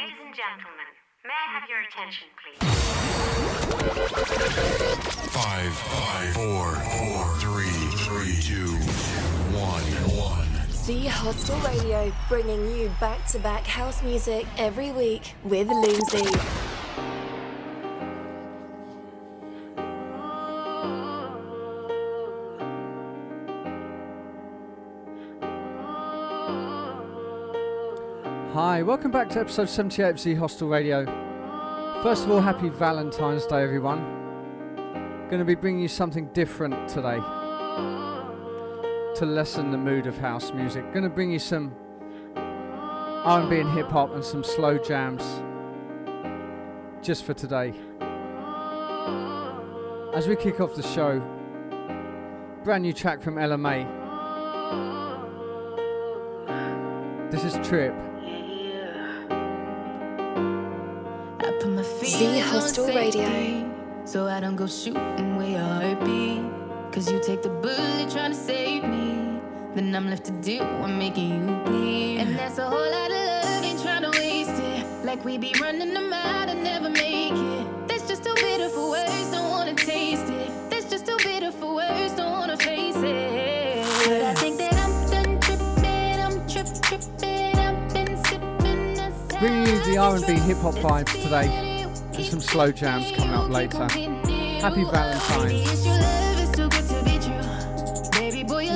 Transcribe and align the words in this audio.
Ladies 0.00 0.16
and 0.24 0.34
gentlemen, 0.34 0.86
may 1.26 1.34
I 1.34 1.48
have 1.52 1.68
your 1.68 1.80
attention, 1.82 2.28
please? 2.40 2.56
Five, 5.28 5.72
five, 5.74 6.32
four, 6.32 6.74
four, 6.96 7.36
three, 7.36 7.76
three, 7.98 8.40
two, 8.40 8.72
one, 9.54 9.82
one. 10.16 10.48
Z 10.70 11.06
Hostel 11.06 11.58
Radio, 11.58 12.10
bringing 12.30 12.74
you 12.78 12.90
back 12.98 13.26
to 13.26 13.38
back 13.40 13.66
house 13.66 14.02
music 14.02 14.46
every 14.56 14.90
week 14.90 15.34
with 15.44 15.68
Loomsy. 15.68 16.69
Welcome 28.82 29.10
back 29.10 29.28
to 29.30 29.40
episode 29.40 29.68
78 29.68 30.08
of 30.08 30.18
Z 30.18 30.34
Hostel 30.34 30.68
Radio. 30.68 31.04
First 32.02 32.24
of 32.24 32.30
all, 32.30 32.40
happy 32.40 32.70
Valentine's 32.70 33.44
Day, 33.44 33.62
everyone. 33.62 34.02
Going 35.28 35.38
to 35.38 35.44
be 35.44 35.54
bringing 35.54 35.82
you 35.82 35.88
something 35.88 36.26
different 36.32 36.88
today 36.88 37.18
to 39.16 39.26
lessen 39.26 39.70
the 39.70 39.76
mood 39.76 40.06
of 40.06 40.16
house 40.16 40.52
music. 40.52 40.82
Going 40.92 41.04
to 41.04 41.10
bring 41.10 41.30
you 41.30 41.38
some 41.38 41.74
R&B 42.34 43.60
and 43.60 43.70
hip 43.72 43.88
hop 43.90 44.14
and 44.14 44.24
some 44.24 44.42
slow 44.42 44.78
jams 44.78 45.22
just 47.04 47.24
for 47.24 47.34
today. 47.34 47.74
As 50.14 50.26
we 50.26 50.36
kick 50.36 50.58
off 50.58 50.74
the 50.74 50.82
show, 50.82 51.20
brand 52.64 52.82
new 52.82 52.94
track 52.94 53.20
from 53.20 53.34
Mai. 53.34 53.86
This 57.30 57.44
is 57.44 57.54
Trip. 57.68 57.94
Z 62.60 62.66
Hostel 62.66 62.94
Radio. 62.94 64.04
So 64.04 64.26
I 64.26 64.38
don't 64.38 64.56
go 64.56 64.66
shooting 64.66 65.36
where 65.36 65.48
your 65.48 65.60
heart 65.60 66.04
be. 66.04 66.44
Cause 66.92 67.10
you 67.10 67.18
take 67.22 67.42
the 67.42 67.48
bullet 67.48 68.10
trying 68.10 68.32
to 68.32 68.36
save 68.36 68.84
me. 68.84 69.40
Then 69.74 69.94
I'm 69.94 70.10
left 70.10 70.24
to 70.26 70.32
deal 70.32 70.66
with 70.80 70.90
making 70.90 71.30
you 71.30 71.56
bleed. 71.64 72.18
And 72.18 72.36
that's 72.38 72.58
a 72.58 72.68
whole 72.68 72.78
lot 72.78 73.10
of 73.10 73.16
love, 73.16 73.64
ain't 73.64 73.80
trying 73.80 74.02
to 74.02 74.10
waste 74.10 74.50
it. 74.50 74.84
Like 75.04 75.24
we 75.24 75.38
be 75.38 75.54
running 75.60 75.94
them 75.94 76.12
out 76.12 76.48
and 76.50 76.62
never 76.62 76.90
make 76.90 77.32
it. 77.32 77.88
That's 77.88 78.06
just 78.06 78.24
too 78.24 78.34
bitter 78.34 78.68
for 78.68 78.90
words, 78.90 79.30
don't 79.30 79.48
wanna 79.50 79.74
taste 79.74 80.28
it. 80.28 80.50
That's 80.70 80.90
just 80.90 81.06
too 81.06 81.16
bitter 81.22 81.52
for 81.52 81.76
words, 81.76 82.14
don't 82.14 82.32
wanna 82.32 82.58
face 82.58 82.96
it. 82.96 83.86
But 84.04 84.22
I 84.22 84.34
think 84.34 84.58
that 84.58 84.74
I'm 84.74 85.10
done 85.10 85.40
tripping, 85.40 86.20
I'm 86.26 86.48
trip 86.48 86.66
tripping, 86.82 87.56
I've 87.56 87.94
been 87.94 88.22
sipping. 88.24 89.38
Bringing 89.38 89.66
you 89.66 89.84
the 89.84 89.96
R&B 89.96 90.32
hip 90.40 90.58
hop 90.58 90.74
control 90.74 90.92
vibes 90.92 91.22
today. 91.22 91.69
And 92.30 92.40
some 92.40 92.48
slow 92.48 92.70
jams 92.70 93.10
coming 93.10 93.34
up 93.34 93.50
later. 93.50 93.88
Happy 94.60 94.84
Valentine's. 94.84 95.84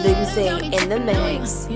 Loomsy 0.02 0.48
in 0.76 0.88
the 0.88 0.98
mix. 0.98 1.68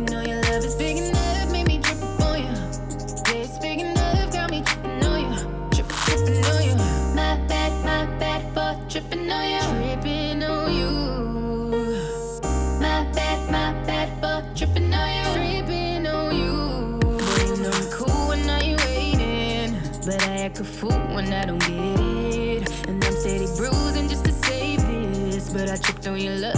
But 26.08 26.20
you 26.22 26.40
tripped 26.40 26.57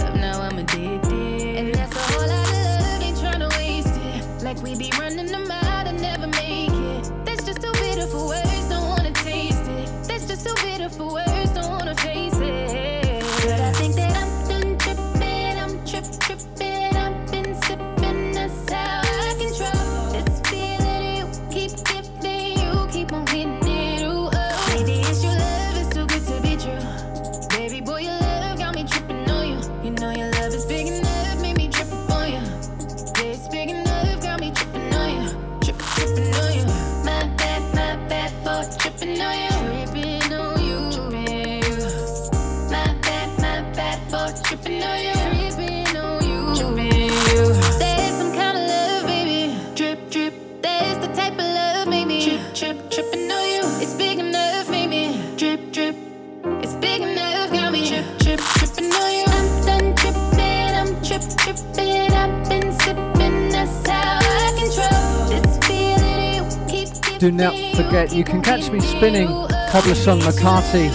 forget, 67.75 68.13
you 68.13 68.23
can 68.23 68.41
catch 68.41 68.69
me 68.71 68.79
spinning 68.79 69.27
Cobblerson 69.69 70.23
McCarthy 70.25 70.89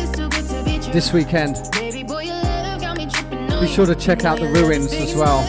this 0.93 1.13
weekend. 1.13 1.57
Be 3.61 3.67
sure 3.67 3.87
to 3.87 3.95
check 3.95 4.25
out 4.25 4.39
the 4.39 4.47
ruins 4.49 4.93
as 4.93 5.15
well. 5.15 5.43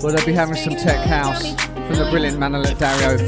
Where 0.00 0.12
they'll 0.12 0.26
be 0.26 0.32
having 0.32 0.54
some 0.54 0.76
tech 0.76 1.06
house 1.06 1.54
from 1.54 1.94
the 1.96 2.08
brilliant 2.10 2.38
Manila 2.38 2.74
Dario 2.74 3.18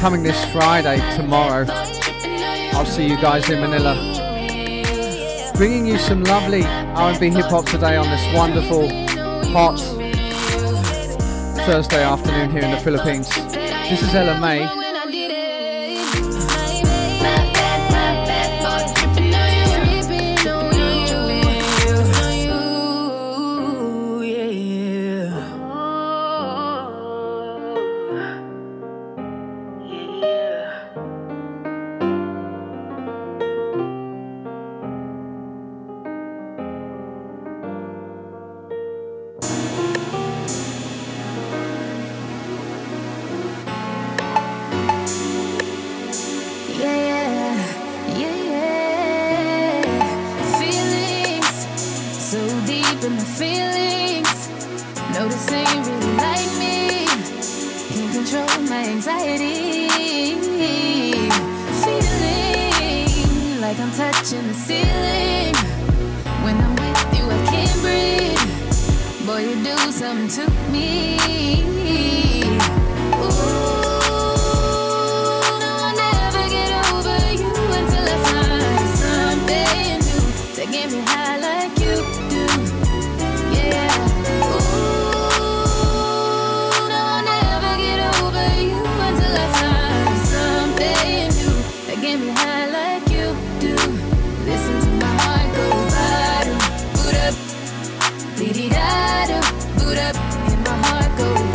coming 0.00 0.22
this 0.22 0.42
Friday, 0.52 0.98
tomorrow. 1.16 1.66
I'll 1.68 2.86
see 2.86 3.06
you 3.06 3.16
guys 3.16 3.48
in 3.50 3.60
Manila. 3.60 3.94
Bringing 5.56 5.86
you 5.86 5.98
some 5.98 6.22
lovely 6.24 6.64
R&B 6.64 7.30
hip 7.30 7.46
hop 7.46 7.64
today 7.66 7.96
on 7.96 8.06
this 8.08 8.34
wonderful, 8.34 8.88
hot 9.52 9.78
Thursday 11.66 12.02
afternoon 12.02 12.50
here 12.50 12.62
in 12.62 12.70
the 12.70 12.78
Philippines. 12.78 13.28
This 13.88 14.02
is 14.02 14.14
Ella 14.14 14.38
Mai. 14.38 14.85
get 80.86 80.98
me 80.98 81.02
high 81.04 81.36
like 81.38 81.78
you 81.80 81.96
do. 82.30 82.46
Yeah. 83.56 83.90
Ooh, 84.46 84.70
no, 86.90 87.00
I'll 87.14 87.24
never 87.24 87.74
get 87.82 87.98
over 88.14 88.48
you 88.62 88.80
until 89.06 89.34
I 89.34 89.46
find 89.58 90.18
something 90.34 91.26
new 91.38 91.56
that 91.86 91.98
get 92.00 92.16
me 92.20 92.28
high 92.30 92.66
like 92.78 93.06
you 93.10 93.26
do. 93.58 93.74
Listen 94.44 94.76
to 94.80 94.90
my 95.04 95.12
heart 95.22 95.48
go 95.56 95.66
da 99.94 100.08
and 100.52 100.60
my 100.64 100.76
heart 100.86 101.12
go 101.18 101.46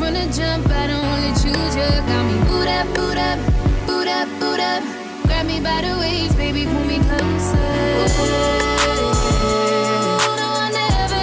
from 0.00 0.14
the 0.14 0.24
jump, 0.32 0.66
I 0.70 0.86
don't 0.86 1.04
wanna 1.10 1.32
choose 1.42 1.74
you. 1.76 1.90
Got 2.08 2.24
me 2.24 2.36
boot 2.48 2.68
up, 2.68 2.86
boot 2.96 3.18
up, 3.18 3.38
boot 3.86 4.08
up, 4.08 4.28
boot 4.40 4.58
up. 4.58 4.82
Grab 5.26 5.44
me 5.46 5.60
by 5.60 5.82
the 5.82 5.98
waist, 6.00 6.36
baby, 6.38 6.64
pull 6.64 6.84
me 6.84 6.98
closer. 7.00 7.58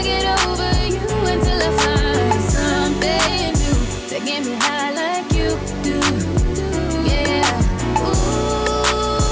Get 0.03 0.25
over 0.45 0.73
you 0.95 1.07
until 1.33 1.59
I 1.67 1.71
find 1.81 2.41
something 2.55 3.49
new 3.61 3.77
that 4.11 4.21
get 4.25 4.41
me 4.45 4.53
high 4.65 4.91
like 5.01 5.27
you 5.37 5.49
do. 5.87 5.97
Yeah. 7.09 8.05
Ooh, 8.05 9.25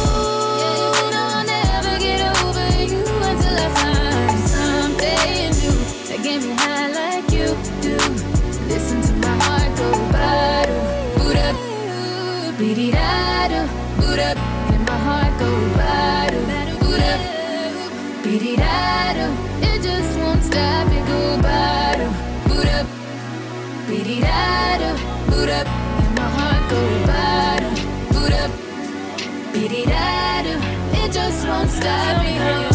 I'll 1.22 1.46
never 1.46 1.96
get 2.06 2.22
over 2.42 2.70
you 2.92 3.04
until 3.30 3.56
I 3.66 3.70
find 3.78 4.40
something 4.56 5.48
new 5.62 5.78
that 6.10 6.20
me 6.44 6.52
high 6.62 6.90
like 7.00 7.28
you 7.32 7.48
do. 7.82 7.96
Listen 8.68 9.00
to 9.02 9.15
it 31.06 31.12
just 31.12 31.48
won't 31.48 31.70
stop. 31.70 32.24
Me, 32.24 32.75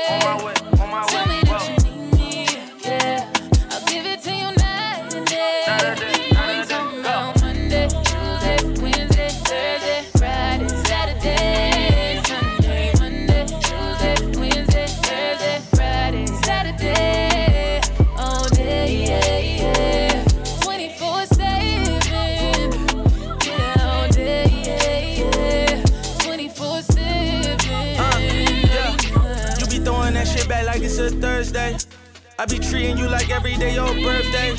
I 32.41 32.45
be 32.47 32.57
treating 32.57 32.97
you 32.97 33.07
like 33.07 33.29
every 33.29 33.53
day 33.53 33.75
your 33.75 33.93
birthday. 33.93 34.55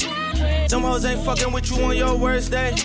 Them 0.69 0.83
hoes 0.83 1.05
ain't 1.05 1.21
fucking 1.25 1.53
with 1.53 1.69
you 1.69 1.83
on 1.83 1.97
your 1.97 2.17
worst 2.17 2.53
day. 2.53 2.77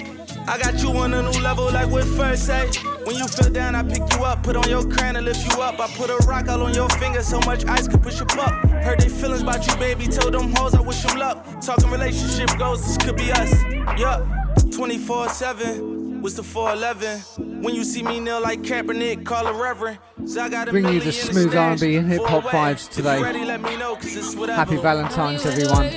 I 0.47 0.57
got 0.57 0.81
you 0.81 0.89
on 0.89 1.13
a 1.13 1.21
new 1.21 1.39
level 1.39 1.65
like 1.71 1.87
what 1.87 2.03
first 2.03 2.47
say. 2.47 2.67
When 3.03 3.15
you 3.15 3.27
feel 3.27 3.51
down, 3.51 3.75
I 3.75 3.83
pick 3.83 4.01
you 4.13 4.25
up, 4.25 4.41
put 4.41 4.55
on 4.55 4.67
your 4.67 4.83
crown 4.89 5.15
and 5.15 5.23
lift 5.23 5.45
you 5.45 5.61
up. 5.61 5.79
I 5.79 5.85
put 5.89 6.09
a 6.09 6.15
rock 6.27 6.47
all 6.47 6.63
on 6.63 6.73
your 6.73 6.89
finger, 6.89 7.21
so 7.21 7.39
much 7.41 7.63
ice 7.65 7.87
could 7.87 8.01
push 8.01 8.19
you 8.19 8.25
up. 8.41 8.49
Heard 8.69 8.99
they 8.99 9.07
feelings 9.07 9.43
about 9.43 9.67
you, 9.67 9.75
baby. 9.75 10.07
Told 10.07 10.33
them 10.33 10.51
hoes 10.55 10.73
I 10.73 10.81
wish 10.81 11.03
them 11.03 11.19
luck. 11.19 11.45
Talking 11.61 11.91
relationship 11.91 12.57
goals, 12.57 12.83
this 12.83 12.97
could 12.97 13.17
be 13.17 13.31
us. 13.31 13.53
Yup, 13.99 14.25
24 14.71 15.29
7 15.29 16.23
was 16.23 16.35
the 16.35 16.41
411. 16.41 17.61
When 17.61 17.75
you 17.75 17.83
see 17.83 18.01
me 18.01 18.19
kneel 18.19 18.41
like 18.41 18.63
Kaepernick, 18.63 19.27
call 19.27 19.45
a 19.45 19.53
reverend. 19.53 19.99
So 20.27 20.41
I 20.41 20.49
got 20.49 20.67
a 20.67 20.71
Bring 20.71 20.87
you 20.89 20.99
the 20.99 21.13
smooth. 21.13 21.55
R&B 21.55 21.95
and 21.95 22.11
hip-hop 22.11 22.43
vibes 22.43 22.89
today. 22.89 23.21
ready, 23.21 23.45
let 23.45 23.61
me 23.61 23.77
know, 23.77 23.95
'cause 23.95 24.13
it's 24.15 24.35
whatever. 24.35 24.57
Happy 24.57 24.75
Valentine's, 24.75 25.45
everyone. 25.45 25.89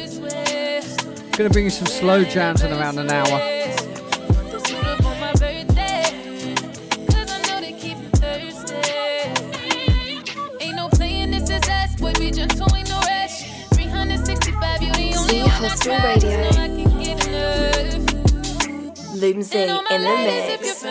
Gonna 1.36 1.50
bring 1.50 1.64
you 1.64 1.70
some 1.70 1.88
slow 1.88 2.22
jams 2.22 2.62
in 2.62 2.72
around 2.72 2.98
an 2.98 3.10
hour. 3.10 3.40
Ain't 10.60 10.76
no 10.76 10.88
playing, 10.90 11.32
this 11.32 11.50
is 11.50 11.68
us. 11.68 11.96
Boy, 11.98 12.12
be 12.12 12.30
gentle, 12.30 12.68
ain't 12.76 12.88
no 12.88 13.00
rush. 13.00 13.42
365, 13.74 14.80
you 14.80 14.92
the 14.92 15.14
only 15.18 15.38
Hostel 15.48 15.96
Radio. 16.04 16.50
Loomsy 19.14 19.58
in 19.58 20.02
the 20.04 20.58
mix. 20.62 20.84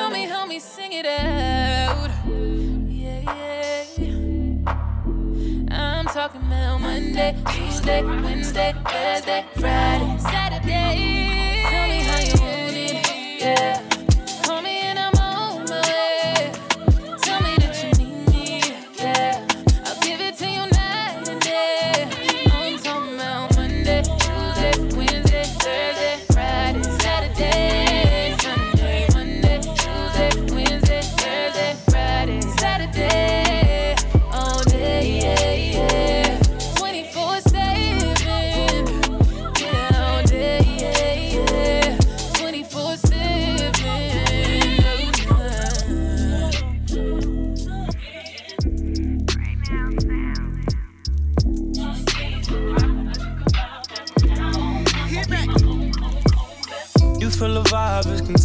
Talking 6.20 6.42
about 6.48 6.82
Monday, 6.82 7.34
Tuesday, 7.48 8.04
Wednesday, 8.04 8.74
Thursday, 8.86 9.46
Friday, 9.56 10.18
Saturday. 10.20 11.64
Tell 11.70 11.88
me 11.88 12.00
how 12.02 12.20
you 12.20 12.42
want 12.42 12.76
it. 12.76 13.40
Yeah. 13.40 13.89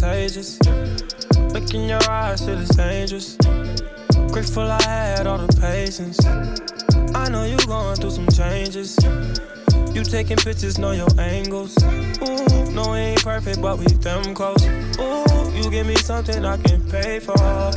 Contagious. 0.05 0.59
Look 1.53 1.73
in 1.73 1.89
your 1.89 2.09
eyes, 2.09 2.39
shit 2.39 2.59
is 2.59 2.69
dangerous. 2.69 3.37
Grateful 4.31 4.69
I 4.69 4.81
had 4.83 5.25
all 5.25 5.39
the 5.39 5.51
patience. 5.59 6.23
I 7.15 7.29
know 7.29 7.43
you 7.45 7.57
going 7.65 7.95
through 7.95 8.11
some 8.11 8.27
changes. 8.27 8.97
You 9.95 10.03
taking 10.03 10.37
pictures, 10.37 10.77
know 10.77 10.91
your 10.91 11.09
angles. 11.19 11.75
Ooh, 11.81 12.71
no, 12.71 12.91
we 12.91 12.97
ain't 12.99 13.23
perfect, 13.23 13.61
but 13.61 13.79
we 13.79 13.85
them 13.85 14.35
close. 14.35 14.63
Ooh, 14.99 15.51
you 15.55 15.71
give 15.71 15.87
me 15.87 15.95
something 15.95 16.45
I 16.45 16.57
can 16.57 16.81
pay 16.89 17.19
for. 17.19 17.71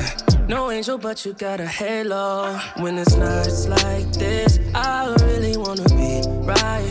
No 0.48 0.70
angel, 0.70 0.98
but 0.98 1.24
you 1.24 1.32
got 1.32 1.60
a 1.60 1.66
halo. 1.66 2.58
When 2.76 2.98
it's 2.98 3.16
nights 3.16 3.68
like 3.68 4.10
this, 4.12 4.58
I 4.74 5.14
really 5.22 5.56
wanna 5.56 5.88
be 5.90 6.22
right 6.44 6.90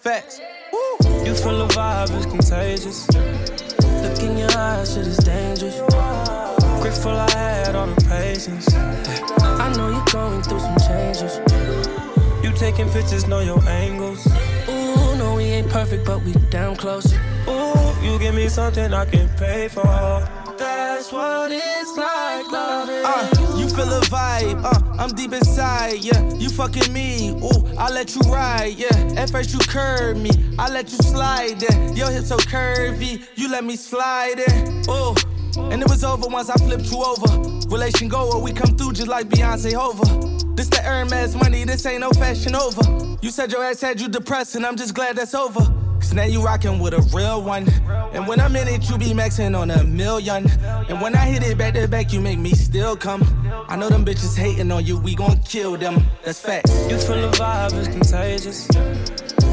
Facts. 0.00 0.40
You 1.26 1.34
feel 1.34 1.58
the 1.58 1.74
vibe 1.74 2.16
is 2.18 2.24
contagious. 2.24 3.06
Look 4.00 4.18
in 4.22 4.38
your 4.38 4.50
eyes, 4.56 4.94
shit 4.94 5.06
is 5.06 5.18
dangerous. 5.18 5.76
Grateful 6.80 7.10
I 7.10 7.30
had 7.30 7.76
all 7.76 7.86
the 7.86 8.00
patience. 8.08 8.72
I 8.74 9.70
know 9.76 9.90
you're 9.90 10.04
going 10.10 10.40
through 10.40 10.60
some 10.60 10.76
changes. 10.88 11.38
You 12.42 12.50
taking 12.56 12.88
pictures, 12.88 13.26
know 13.28 13.40
your 13.40 13.62
angles. 13.68 14.26
Ooh, 14.70 15.16
no, 15.18 15.34
we 15.36 15.44
ain't 15.44 15.68
perfect, 15.68 16.06
but 16.06 16.22
we 16.22 16.32
damn 16.48 16.76
close. 16.76 17.12
Ooh, 17.46 17.92
you 18.02 18.18
give 18.18 18.34
me 18.34 18.48
something 18.48 18.94
I 18.94 19.04
can 19.04 19.28
pay 19.36 19.68
for. 19.68 20.39
That's 20.60 21.10
what 21.10 21.50
it's 21.50 21.96
like 21.96 22.52
loving 22.52 23.02
Uh, 23.02 23.56
you 23.56 23.66
feel 23.68 23.90
a 23.90 24.00
vibe, 24.02 24.62
uh, 24.62 24.78
I'm 24.98 25.08
deep 25.14 25.32
inside, 25.32 26.04
yeah. 26.04 26.22
You 26.34 26.50
fucking 26.50 26.92
me, 26.92 27.30
ooh, 27.30 27.66
I 27.78 27.90
let 27.90 28.14
you 28.14 28.20
ride, 28.30 28.74
yeah. 28.76 28.94
At 29.16 29.30
first 29.30 29.54
you 29.54 29.58
curve 29.60 30.18
me, 30.18 30.30
I 30.58 30.68
let 30.68 30.90
you 30.92 30.98
slide 30.98 31.62
in. 31.62 31.96
Your 31.96 32.10
hips 32.10 32.28
so 32.28 32.36
curvy, 32.36 33.24
you 33.36 33.50
let 33.50 33.64
me 33.64 33.76
slide 33.76 34.38
in, 34.38 34.84
ooh. 34.90 35.14
And 35.72 35.80
it 35.80 35.88
was 35.88 36.04
over 36.04 36.28
once 36.28 36.50
I 36.50 36.56
flipped 36.58 36.90
you 36.92 37.02
over. 37.02 37.30
Relation 37.68 38.08
goer, 38.08 38.38
we 38.38 38.52
come 38.52 38.76
through 38.76 38.92
just 38.92 39.08
like 39.08 39.28
Beyonce 39.30 39.72
Hova. 39.72 40.04
This 40.56 40.68
the 40.68 40.82
Hermes 40.82 41.34
money, 41.36 41.64
this 41.64 41.86
ain't 41.86 42.00
no 42.00 42.10
fashion 42.10 42.54
over. 42.54 42.82
You 43.22 43.30
said 43.30 43.50
your 43.50 43.64
ass 43.64 43.80
had 43.80 43.98
you 43.98 44.08
depressed, 44.08 44.56
and 44.56 44.66
I'm 44.66 44.76
just 44.76 44.94
glad 44.94 45.16
that's 45.16 45.34
over. 45.34 45.62
Cause 46.00 46.14
now 46.14 46.24
you 46.24 46.42
rockin' 46.42 46.78
with 46.78 46.94
a 46.94 47.02
real 47.14 47.42
one. 47.42 47.68
And 48.12 48.26
when 48.26 48.40
I'm 48.40 48.56
in 48.56 48.66
it, 48.68 48.88
you 48.88 48.96
be 48.96 49.12
maxing 49.12 49.56
on 49.56 49.70
a 49.70 49.84
million. 49.84 50.50
And 50.88 51.00
when 51.00 51.14
I 51.14 51.26
hit 51.26 51.42
it 51.42 51.58
back 51.58 51.74
to 51.74 51.86
back, 51.86 52.12
you 52.12 52.20
make 52.20 52.38
me 52.38 52.52
still 52.52 52.96
come. 52.96 53.22
I 53.68 53.76
know 53.76 53.88
them 53.88 54.04
bitches 54.04 54.36
hating 54.36 54.72
on 54.72 54.84
you, 54.84 54.98
we 54.98 55.14
gon' 55.14 55.38
kill 55.40 55.76
them. 55.76 56.02
That's 56.24 56.40
fact. 56.40 56.68
You 56.88 56.96
feel 56.98 57.20
the 57.20 57.36
vibe 57.36 57.74
is 57.74 57.88
contagious. 57.88 58.68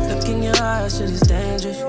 Look 0.08 0.26
in 0.30 0.42
your 0.42 0.56
eyes, 0.62 0.98
shit 0.98 1.10
is 1.10 1.20
dangerous. 1.22 1.84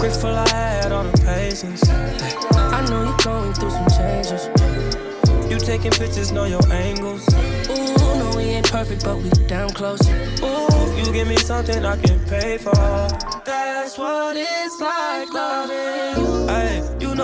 Grateful 0.00 0.30
I 0.30 0.48
had 0.48 0.92
all 0.92 1.04
the 1.04 1.18
patience. 1.24 1.82
I 1.90 2.86
know 2.88 3.04
you're 3.04 3.16
going 3.18 3.52
through 3.54 3.70
some 3.70 3.88
changes. 3.98 4.48
You 5.50 5.58
taking 5.58 5.90
pictures, 5.90 6.32
know 6.32 6.44
your 6.44 6.64
angles. 6.70 7.26
Ooh, 7.68 7.95
we 8.46 8.52
ain't 8.52 8.70
perfect, 8.70 9.04
but 9.04 9.16
we 9.16 9.30
damn 9.48 9.70
close. 9.70 10.00
Ooh, 10.08 10.96
you 10.96 11.12
give 11.12 11.28
me 11.28 11.36
something 11.36 11.84
I 11.84 11.96
can 11.96 12.18
pay 12.26 12.58
for. 12.58 12.74
That's 13.44 13.98
what 13.98 14.36
it's 14.36 14.80
like 14.80 15.32
loving 15.32 16.24
you. 16.24 16.35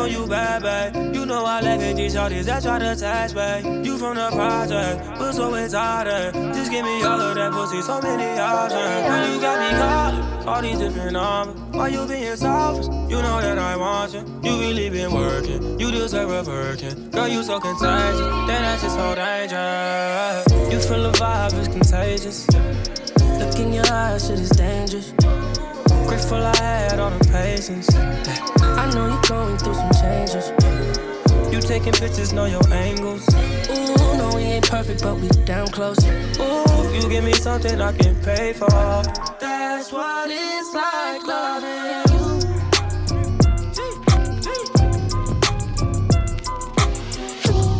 Hey, 0.02 0.12
you 0.12 0.26
bad, 0.26 0.62
babe. 0.62 1.14
You 1.14 1.26
know 1.26 1.44
I 1.44 1.60
like 1.60 1.80
it, 1.80 1.94
these 1.94 2.14
shorties 2.14 2.44
that 2.44 2.62
try 2.62 2.78
to 2.78 2.92
attach, 2.92 3.34
babe. 3.34 3.86
You 3.86 3.96
from 3.98 4.16
the 4.16 4.30
project, 4.32 5.18
but 5.18 5.32
so 5.32 5.54
exotic. 5.54 6.34
Just 6.54 6.70
give 6.72 6.84
me 6.84 7.02
all 7.04 7.20
of 7.20 7.34
that 7.36 7.52
pussy, 7.52 7.80
so 7.82 8.00
many 8.00 8.38
options. 8.40 8.82
Girl, 8.82 9.34
you 9.34 9.40
got 9.40 9.58
me 9.60 9.78
calling 9.78 10.48
all 10.48 10.62
these 10.62 10.78
different 10.78 11.12
numbers. 11.12 11.54
Why 11.70 11.88
you 11.88 12.06
being 12.08 12.36
selfish? 12.36 12.86
You 12.86 13.22
know 13.22 13.40
that 13.40 13.58
I 13.58 13.76
want 13.76 14.12
you. 14.14 14.24
You 14.42 14.58
really 14.60 14.90
been 14.90 15.12
working. 15.12 15.78
You 15.78 15.92
deserve 15.92 16.30
a 16.30 16.42
Birkin. 16.42 17.10
Girl, 17.10 17.28
you 17.28 17.42
so 17.44 17.60
contagious. 17.60 18.18
That 18.48 18.62
ass 18.64 18.82
is 18.82 18.92
so 18.94 19.14
dangerous. 19.14 20.72
You 20.72 20.80
feel 20.80 21.10
the 21.10 21.16
vibe 21.16 21.60
is 21.60 21.68
contagious. 21.68 22.48
Look 23.38 23.56
in 23.56 23.72
your 23.72 23.86
eyes, 23.92 24.26
shit 24.26 24.40
is 24.40 24.50
dangerous. 24.50 25.12
Grateful 26.12 26.44
I 26.44 26.54
had 26.56 27.00
all 27.00 27.08
the 27.08 27.24
patience. 27.32 27.88
I 28.60 28.84
know 28.92 29.08
you're 29.08 29.22
going 29.22 29.56
through 29.56 29.72
some 29.72 29.90
changes. 29.98 30.52
You 31.50 31.58
taking 31.62 31.94
pictures, 31.94 32.34
know 32.34 32.44
your 32.44 32.62
angles. 32.70 33.26
Ooh, 33.70 34.18
no, 34.18 34.32
we 34.36 34.42
ain't 34.42 34.68
perfect, 34.68 35.02
but 35.02 35.14
we 35.16 35.28
damn 35.46 35.68
close. 35.68 36.04
Ooh, 36.04 36.92
you 36.92 37.08
give 37.08 37.24
me 37.24 37.32
something 37.32 37.80
I 37.80 37.92
can 37.96 38.14
pay 38.16 38.52
for. 38.52 38.68
That's 39.40 39.90
what 39.90 40.28
it's 40.30 40.74
like 40.74 41.26
loving 41.26 42.04
you. 42.12 42.40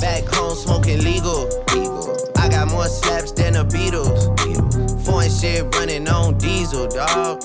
Back 0.01 0.25
home 0.33 0.57
smoking 0.57 1.05
legal. 1.05 1.51
I 2.39 2.49
got 2.49 2.71
more 2.71 2.87
slaps 2.87 3.33
than 3.33 3.53
the 3.53 3.67
Beatles. 3.67 4.25
Foreign 5.05 5.31
shit 5.31 5.75
running 5.75 6.09
on 6.09 6.39
diesel, 6.39 6.89
dog. 6.89 7.45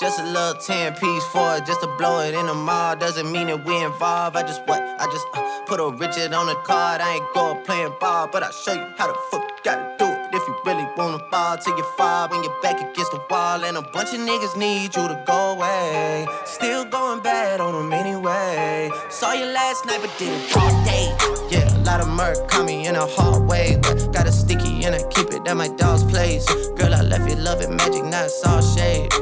Just 0.00 0.18
a 0.18 0.24
little 0.24 0.54
10 0.54 0.94
piece 0.94 1.24
for 1.26 1.56
it, 1.56 1.66
just 1.66 1.82
to 1.82 1.86
blow 1.98 2.20
it 2.20 2.32
in 2.32 2.46
the 2.46 2.54
mall. 2.54 2.96
Doesn't 2.96 3.30
mean 3.30 3.48
that 3.48 3.66
we 3.66 3.84
involved. 3.84 4.34
I 4.34 4.40
just 4.40 4.66
what? 4.66 4.80
I 4.80 5.04
just 5.12 5.26
uh, 5.34 5.60
put 5.66 5.78
a 5.78 5.90
Richard 5.94 6.32
on 6.32 6.46
the 6.46 6.54
card. 6.64 7.02
I 7.02 7.16
ain't 7.16 7.34
going 7.34 7.62
playing 7.66 7.92
ball, 8.00 8.26
but 8.32 8.42
I'll 8.42 8.50
show 8.50 8.72
you 8.72 8.86
how 8.96 9.08
the 9.08 9.18
fuck 9.30 9.62
gotta 9.62 9.96
do 9.98 10.06
it. 10.06 10.32
If 10.32 10.48
you 10.48 10.56
really 10.64 10.86
wanna 10.96 11.22
ball 11.30 11.58
till 11.58 11.76
you 11.76 11.84
fall 11.98 12.30
when 12.30 12.42
you're 12.42 12.62
back 12.62 12.80
against 12.80 13.12
the 13.12 13.20
wall. 13.28 13.62
And 13.62 13.76
a 13.76 13.82
bunch 13.82 14.14
of 14.14 14.20
niggas 14.20 14.56
need 14.56 14.96
you 14.96 15.06
to 15.06 15.22
go 15.26 15.52
away. 15.52 16.26
Still 16.46 16.86
going 16.86 17.20
bad 17.20 17.60
on 17.60 17.74
them 17.74 17.92
anyway. 17.92 18.90
Saw 19.10 19.34
you 19.34 19.44
last 19.44 19.84
night, 19.84 20.00
but 20.00 20.16
did 20.16 20.32
it 20.32 20.56
all 20.56 20.82
day. 20.82 21.14
Yeah, 21.50 21.68
a 21.76 21.84
lot 21.84 22.00
of 22.00 22.08
murk 22.08 22.48
caught 22.48 22.64
me 22.64 22.86
in 22.86 22.96
a 22.96 23.04
hard 23.04 23.46
way. 23.46 23.78
But 23.82 24.14
got 24.14 24.26
a 24.26 24.32
sticky 24.32 24.82
and 24.82 24.94
I 24.94 25.02
keep 25.10 25.28
it 25.34 25.46
at 25.46 25.56
my 25.58 25.68
dog's 25.68 26.04
place. 26.04 26.46
Girl, 26.78 26.94
I 26.94 27.02
left 27.02 27.28
you 27.28 27.36
loving 27.36 27.76
magic, 27.76 28.04
not 28.06 28.30
all 28.46 28.62
shade. 28.62 29.12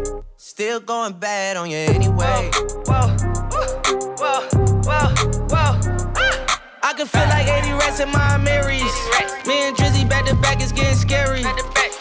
Still 0.59 0.81
going 0.81 1.13
bad 1.13 1.57
on 1.57 1.71
you 1.71 1.77
anyway. 1.77 2.51
Whoa, 2.85 3.15
whoa, 4.19 4.43
whoa, 4.83 5.09
whoa. 5.55 5.71
I 6.83 6.95
can 6.97 7.07
feel 7.07 7.29
like 7.31 7.47
80 7.47 7.71
rats 7.75 8.01
in 8.01 8.11
my 8.11 8.37
Marys. 8.39 8.83
Me 9.47 9.69
and 9.69 9.77
Drizzy 9.77 10.09
back 10.09 10.25
to 10.25 10.35
back 10.35 10.61
is 10.61 10.73
getting 10.73 10.99
scary. 10.99 11.43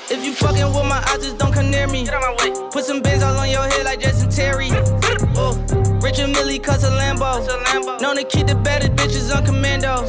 If 0.10 0.26
you 0.26 0.34
fucking 0.34 0.74
with 0.74 0.90
my 0.90 0.98
eyes, 1.08 1.22
just 1.22 1.38
don't 1.38 1.54
come 1.54 1.70
near 1.70 1.86
me. 1.86 2.08
Put 2.72 2.84
some 2.84 3.04
bins 3.04 3.22
all 3.22 3.38
on 3.38 3.48
your 3.48 3.62
head 3.62 3.86
like 3.86 4.00
Jason 4.00 4.32
Terry. 4.32 4.72
Oh, 5.40 5.54
Richard 6.02 6.32
Mille 6.32 6.58
cuss 6.60 6.84
a 6.84 6.90
Lambo. 6.90 8.02
Known 8.02 8.16
to 8.16 8.24
keep 8.24 8.48
the 8.48 8.56
better 8.56 8.88
bitches 8.88 9.32
on 9.36 9.46
commando. 9.46 10.04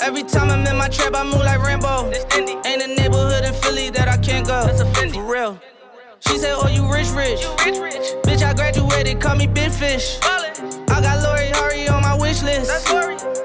Every 0.00 0.24
time 0.24 0.50
I'm 0.50 0.66
in 0.66 0.76
my 0.76 0.88
trap, 0.88 1.14
I 1.14 1.22
move 1.22 1.44
like 1.44 1.62
Rambo. 1.62 2.10
Ain't 2.66 2.82
a 2.82 2.88
neighborhood 2.88 3.44
in 3.44 3.54
Philly 3.54 3.90
that 3.90 4.08
I 4.08 4.16
can't 4.16 4.44
go. 4.44 4.66
For 5.12 5.22
real. 5.22 5.60
She 6.26 6.38
said, 6.38 6.54
Oh, 6.56 6.68
you 6.68 6.90
rich, 6.90 7.10
rich. 7.10 7.44
rich 7.64 7.78
rich 7.78 8.06
Bitch, 8.24 8.42
I 8.42 8.54
graduated, 8.54 9.20
call 9.20 9.36
me 9.36 9.46
Big 9.46 9.70
Fish. 9.70 10.18
I 10.22 11.00
got 11.00 11.22
Lori 11.22 11.48
Hurry 11.48 11.88
on 11.88 12.02
my 12.02 12.16
wish 12.16 12.42
list. 12.42 12.68
That's 12.68 12.84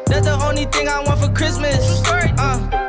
That's 0.07 0.25
the 0.25 0.37
only 0.47 0.65
thing 0.65 0.87
I 0.87 1.03
want 1.03 1.19
for 1.19 1.29
Christmas. 1.29 2.01
Uh. 2.07 2.88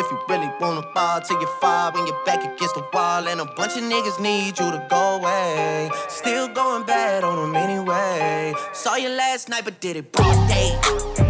If 0.00 0.10
you 0.10 0.18
really 0.30 0.50
wanna 0.58 0.80
ball 0.94 1.20
till 1.20 1.38
you 1.38 1.46
fall 1.60 1.92
when 1.92 2.06
you're 2.06 2.24
back 2.24 2.42
against 2.42 2.74
the 2.74 2.82
wall. 2.94 3.28
And 3.28 3.38
a 3.38 3.44
bunch 3.44 3.76
of 3.76 3.82
niggas 3.82 4.18
need 4.18 4.58
you 4.58 4.70
to 4.70 4.86
go 4.88 5.16
away. 5.16 5.90
Still 6.08 6.48
going 6.48 6.84
bad 6.84 7.22
on 7.22 7.36
them 7.36 7.54
anyway. 7.54 8.54
Saw 8.72 8.96
you 8.96 9.10
last 9.10 9.50
night, 9.50 9.66
but 9.66 9.78
did 9.80 9.96
it 9.96 10.10
broad 10.10 10.48
day. 10.48 11.29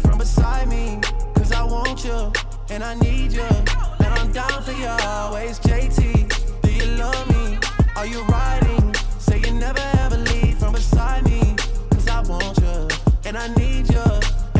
from 0.00 0.18
beside 0.18 0.68
me. 0.68 0.98
Cause 1.34 1.52
I 1.52 1.62
want 1.64 2.04
you, 2.04 2.32
and 2.70 2.82
I 2.82 2.94
need 2.94 3.32
you. 3.32 3.48
And 4.04 4.10
I'm 4.18 4.32
down 4.32 4.62
for 4.62 4.72
you 4.72 4.88
always. 4.88 5.58
JT, 5.60 6.62
do 6.62 6.70
you 6.72 6.86
love 6.96 7.28
me? 7.30 7.58
Are 7.96 8.06
you 8.06 8.22
riding? 8.24 8.94
Say 9.18 9.38
you 9.40 9.52
never 9.52 9.82
ever 10.04 10.16
leave 10.16 10.58
from 10.58 10.72
beside 10.72 11.24
me. 11.24 11.56
Cause 11.90 12.08
I 12.08 12.20
want 12.22 12.58
you, 12.58 12.88
and 13.26 13.36
I 13.36 13.48
need 13.54 13.88
you. 13.90 14.04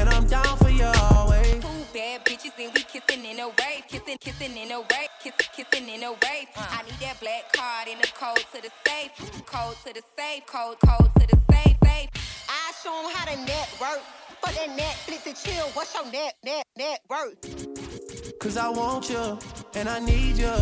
And 0.00 0.08
I'm 0.08 0.26
down 0.26 0.56
for 0.58 0.70
you 0.70 0.90
always. 1.10 1.62
Two 1.62 1.84
bad 1.94 2.24
bitches 2.24 2.52
and 2.58 2.72
we 2.74 2.82
kissing 2.82 3.24
in 3.24 3.40
a 3.40 3.48
wave, 3.48 3.84
kissing, 3.88 4.16
kissing 4.20 4.56
in 4.56 4.70
a 4.72 4.80
wave, 4.80 5.12
kissing, 5.22 5.48
kissing 5.56 5.88
in 5.88 6.02
a 6.04 6.12
wave. 6.12 6.48
Uh. 6.56 6.66
I 6.78 6.82
need 6.84 6.98
that 7.00 7.20
black 7.20 7.52
card 7.52 7.88
in 7.88 7.98
the 7.98 8.08
code 8.14 8.44
to 8.54 8.62
the 8.62 8.70
safe, 8.86 9.12
code 9.46 9.76
to 9.86 9.92
the 9.94 10.02
safe, 10.16 10.46
code, 10.46 10.76
code 10.84 11.10
to 11.18 11.26
the 11.26 11.38
safe, 11.52 11.76
safe. 11.84 12.10
I 12.48 12.72
show 12.82 12.94
'em 13.04 13.10
how 13.14 13.24
to 13.26 13.36
network. 13.44 14.02
For 14.42 14.52
that 14.52 14.70
Netflix 14.76 15.26
and 15.26 15.36
chill, 15.36 15.66
what's 15.74 15.94
your 15.94 16.10
net, 16.10 16.34
net, 16.44 16.64
net 16.76 17.00
worth? 17.08 18.38
Cause 18.38 18.56
I 18.56 18.68
want 18.70 19.10
you, 19.10 19.38
and 19.74 19.88
I 19.88 19.98
need 19.98 20.38
you, 20.38 20.52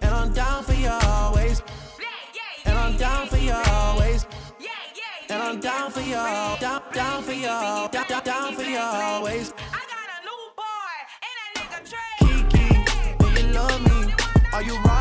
and 0.00 0.14
I'm 0.14 0.32
down 0.32 0.64
for 0.64 0.72
you 0.72 0.88
always. 0.88 1.62
And 2.64 2.78
I'm 2.78 2.96
down 2.96 3.28
for 3.28 3.36
you 3.36 3.52
always. 3.52 4.26
And 5.28 5.42
I'm 5.42 5.60
down 5.60 5.90
for 5.90 6.00
you, 6.00 6.14
down, 6.14 6.82
down 6.92 7.22
for 7.22 7.32
you, 7.32 7.42
down, 7.42 7.90
down, 7.90 8.24
down 8.24 8.54
for 8.54 8.62
you 8.62 8.78
always. 8.78 9.52
I 9.72 9.82
got 9.92 10.08
a 10.16 10.20
new 10.28 10.42
boy, 10.56 10.94
and 11.26 11.36
a 11.42 11.46
nigga 11.58 11.80
Trey. 11.90 12.16
Kiki, 12.48 12.64
do 13.18 13.26
you 13.40 13.52
love 13.52 13.80
me? 13.82 14.14
Are 14.52 14.62
you 14.62 14.76
riding? 14.78 14.95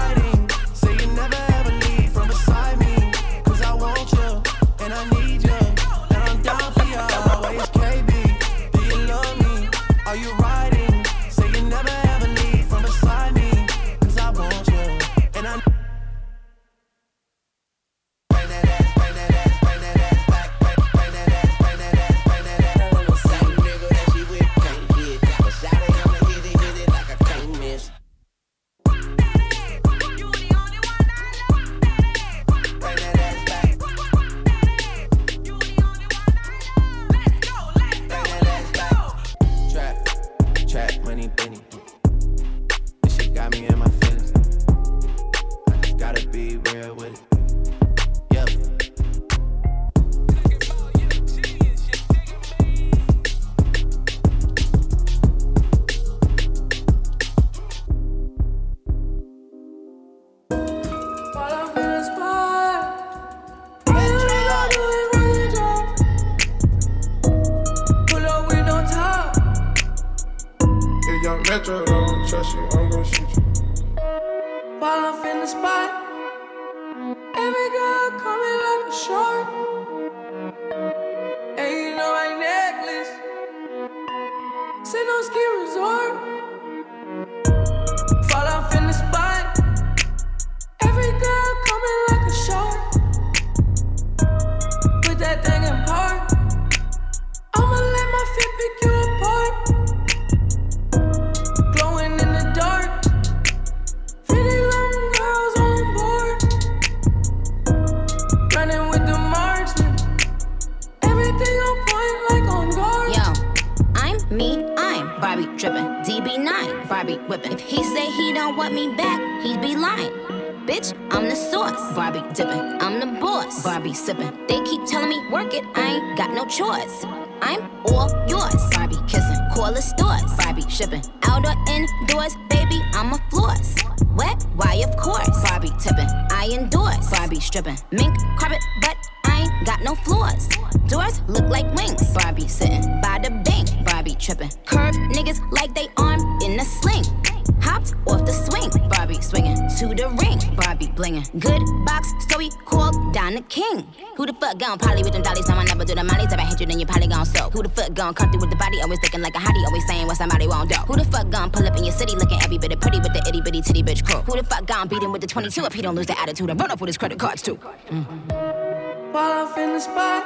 Looking 162.17 162.41
every 162.41 162.57
bit 162.57 162.71
of 162.73 162.79
pretty 162.79 162.99
with 162.99 163.13
the 163.13 163.23
itty 163.27 163.41
bitty 163.41 163.61
titty 163.61 163.83
bitch 163.83 164.03
crew? 164.05 164.21
Who 164.21 164.37
the 164.37 164.43
fuck 164.43 164.65
gon' 164.65 164.87
beat 164.87 165.03
him 165.03 165.11
with 165.11 165.21
the 165.21 165.27
22 165.27 165.65
if 165.65 165.73
he 165.73 165.81
don't 165.81 165.95
lose 165.95 166.07
the 166.07 166.19
attitude 166.19 166.49
and 166.49 166.59
run 166.59 166.71
up 166.71 166.79
with 166.81 166.87
his 166.87 166.97
credit 166.97 167.19
cards 167.19 167.41
too? 167.41 167.57
Mm. 167.89 169.13
While 169.13 169.47
I'm 169.47 169.59
in 169.59 169.73
the 169.73 169.79
spot, 169.79 170.25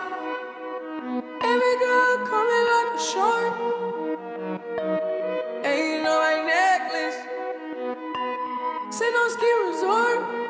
every 1.42 1.76
girl 1.80 2.18
coming 2.28 2.66
like 2.74 2.90
a 2.96 3.02
shark. 3.12 3.54
You 5.64 6.04
know 6.04 6.20
I 6.22 6.36
necklace, 6.48 7.20
sit 8.96 9.14
on 9.14 9.30
ski 9.32 9.52
resort. 9.68 10.49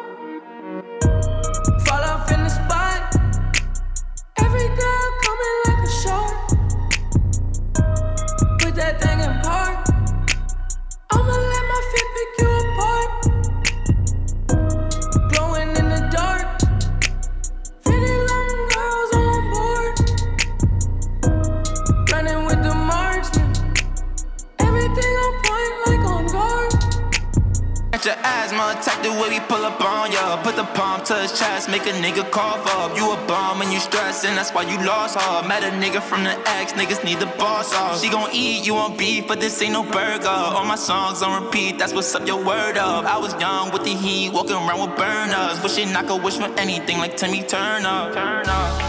Your 28.10 28.18
asthma, 28.26 28.74
attack 28.74 29.04
the 29.04 29.12
way 29.12 29.30
we 29.30 29.40
pull 29.52 29.64
up 29.64 29.80
on 29.82 30.12
ya. 30.12 30.42
Put 30.42 30.56
the 30.56 30.66
palm 30.78 31.04
to 31.06 31.16
his 31.22 31.38
chest, 31.38 31.70
make 31.70 31.86
a 31.86 31.94
nigga 32.04 32.26
cough 32.32 32.66
up. 32.78 32.98
You 32.98 33.06
a 33.12 33.18
bum 33.28 33.60
when 33.60 33.72
you 33.72 33.80
stressin', 33.80 34.36
that's 34.36 34.52
why 34.52 34.64
you 34.64 34.78
lost 34.86 35.20
her. 35.20 35.48
Met 35.48 35.64
a 35.64 35.72
nigga 35.84 36.02
from 36.02 36.24
the 36.24 36.34
X, 36.62 36.74
niggas 36.74 37.04
need 37.04 37.20
the 37.20 37.32
boss 37.38 37.74
off. 37.76 38.02
She 38.02 38.10
gon' 38.10 38.30
eat, 38.34 38.66
you 38.66 38.76
on 38.76 38.98
beef, 38.98 39.28
but 39.28 39.40
this 39.40 39.62
ain't 39.62 39.74
no 39.74 39.84
burger. 39.84 40.40
All 40.56 40.66
my 40.66 40.76
songs 40.76 41.22
on 41.22 41.44
repeat, 41.44 41.78
that's 41.78 41.94
what's 41.94 42.14
up, 42.16 42.26
your 42.28 42.44
word 42.44 42.78
up. 42.78 43.06
I 43.06 43.18
was 43.18 43.34
young 43.40 43.72
with 43.72 43.84
the 43.84 43.94
heat, 43.94 44.34
walking 44.34 44.56
around 44.56 44.82
with 44.82 44.98
burners. 44.98 45.62
Wishing 45.62 45.96
I 45.96 46.04
could 46.04 46.24
wish 46.24 46.38
for 46.38 46.52
anything 46.58 46.98
like 46.98 47.16
Timmy 47.16 47.44
Turner. 47.44 48.89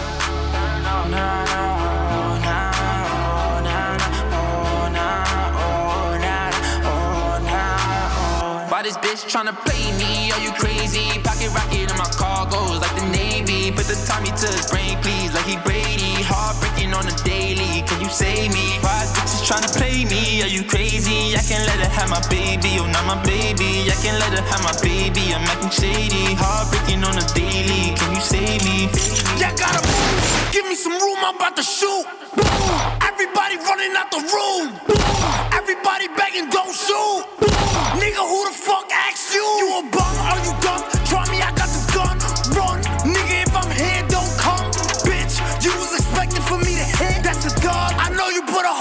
Why 8.81 8.85
this 8.85 8.97
bitch 8.97 9.29
tryna 9.29 9.53
play 9.69 9.93
me? 10.01 10.33
Are 10.33 10.41
you 10.41 10.53
crazy? 10.57 11.05
Pocket 11.21 11.53
rocket 11.53 11.93
in 11.93 11.97
my 12.01 12.09
car 12.17 12.49
goes 12.49 12.81
like 12.81 12.97
the 12.97 13.05
Navy. 13.13 13.71
Put 13.71 13.85
the 13.85 13.97
Tommy 14.09 14.33
to 14.33 14.47
his 14.57 14.71
brain, 14.73 14.97
please, 15.05 15.35
like 15.35 15.45
he 15.45 15.59
Brady. 15.69 16.25
Heartbreaking 16.25 16.95
on 16.95 17.05
the 17.05 17.13
daily. 17.21 17.85
Can 17.85 18.01
you 18.01 18.09
save 18.09 18.55
me? 18.55 18.81
Why 18.81 19.05
this 19.05 19.13
bitch 19.13 19.37
is 19.37 19.45
tryna 19.45 19.69
play 19.77 20.09
me? 20.09 20.41
Are 20.41 20.49
you 20.49 20.65
crazy? 20.65 21.37
I 21.37 21.45
can't 21.45 21.69
let 21.69 21.77
her 21.77 21.93
have 21.93 22.09
my 22.09 22.25
baby. 22.33 22.81
Oh, 22.81 22.89
not 22.89 23.05
my 23.05 23.21
baby. 23.23 23.85
I 23.85 23.97
can't 24.01 24.17
let 24.17 24.33
her 24.33 24.45
have 24.49 24.65
my 24.65 24.73
baby. 24.81 25.29
I'm 25.29 25.45
acting 25.45 25.69
shady. 25.69 26.33
Heartbreaking 26.41 27.05
on 27.05 27.21
the 27.21 27.27
daily. 27.37 27.93
Can 28.01 28.17
you 28.17 28.23
save 28.25 28.65
me? 28.65 28.89
Yeah, 29.37 29.53
gotta 29.61 29.85
move. 29.85 30.30
Give 30.53 30.67
me 30.67 30.75
some 30.75 30.99
room, 30.99 31.19
I'm 31.23 31.37
about 31.37 31.55
to 31.57 31.63
shoot. 31.63 32.05
Boom. 32.35 32.47
Everybody 33.07 33.57
running 33.63 33.95
out 33.95 34.11
the 34.11 34.19
room. 34.19 34.75
Boom. 34.83 34.99
Everybody 35.55 36.09
begging, 36.19 36.51
don't 36.51 36.75
shoot. 36.75 37.23
Boom. 37.39 37.55
Nigga, 38.03 38.19
who 38.19 38.51
the 38.51 38.55
fuck 38.55 38.91
asked 38.91 39.33
you? 39.33 39.47
You 39.63 39.79
a 39.79 39.83
bum? 39.95 40.15
Are 40.27 40.43
you 40.43 40.51
dumb? 40.59 40.83
Try 41.07 41.23
me, 41.31 41.39
I 41.41 41.55
got 41.55 41.71
this 41.71 41.87
gun. 41.95 42.19
Run. 42.59 42.83
Nigga, 43.07 43.47
if 43.47 43.55
I'm 43.55 43.71
here, 43.71 44.03
don't 44.11 44.35
come. 44.43 44.67
Bitch, 45.07 45.39
you 45.63 45.71
was 45.79 45.95
expecting 45.95 46.43
for 46.43 46.59
me 46.59 46.75
to 46.75 46.87
hit. 46.99 47.23
That's 47.23 47.47
a 47.47 47.55
dog. 47.63 47.95
I 47.95 48.11
know 48.11 48.29
you 48.31 48.43
put 48.43 48.65
a 48.67 48.75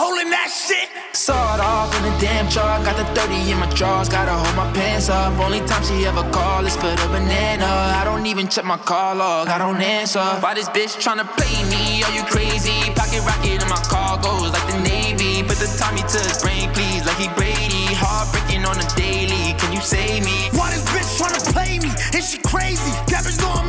Saw 1.13 1.56
it 1.56 1.60
off 1.60 1.89
in 1.98 2.06
a 2.06 2.19
damn 2.19 2.48
truck. 2.50 2.86
Got 2.86 2.95
the 2.98 3.06
30 3.19 3.52
in 3.52 3.58
my 3.58 3.69
drawers. 3.74 4.10
Gotta 4.10 4.32
hold 4.32 4.56
my 4.56 4.72
pants 4.74 5.10
up. 5.10 5.38
Only 5.39 5.60
time 5.62 5.84
she 5.84 6.06
ever 6.06 6.24
call 6.32 6.65
is 6.65 6.76
for 6.76 6.93
the 7.02 7.08
banana. 7.10 7.65
I 7.65 8.04
don't 8.06 8.26
even 8.28 8.48
check 8.48 8.65
my 8.65 8.78
call 8.78 9.15
log. 9.15 9.48
I 9.48 9.58
don't 9.58 9.82
answer. 9.82 10.24
Why 10.39 10.54
this 10.54 10.69
bitch 10.69 11.02
tryna 11.02 11.26
play 11.36 11.58
me? 11.69 12.04
Are 12.04 12.13
you 12.13 12.24
crazy? 12.24 12.93
Pocket 12.93 13.26
rocket 13.26 13.62
in 13.63 13.69
my 13.69 13.82
cargoes 13.89 14.52
like 14.54 14.67
the 14.72 14.80
Navy. 14.82 15.41
Put 15.41 15.58
the 15.58 15.69
Tommy 15.80 16.02
to 16.02 16.19
his 16.22 16.41
brain, 16.43 16.69
please, 16.74 17.06
like 17.06 17.17
he 17.17 17.28
Brady. 17.34 17.89
Heartbreaking 17.98 18.65
on 18.65 18.78
the 18.78 18.88
daily. 18.95 19.58
Can 19.58 19.74
you 19.74 19.82
save 19.82 20.24
me? 20.24 20.50
Why 20.54 20.69
this 20.69 20.86
bitch 20.93 21.10
tryna 21.17 21.41
play 21.54 21.80
me? 21.80 21.89
Is 22.17 22.30
she 22.30 22.38
crazy? 22.38 22.93
That 23.10 23.26
know 23.41 23.68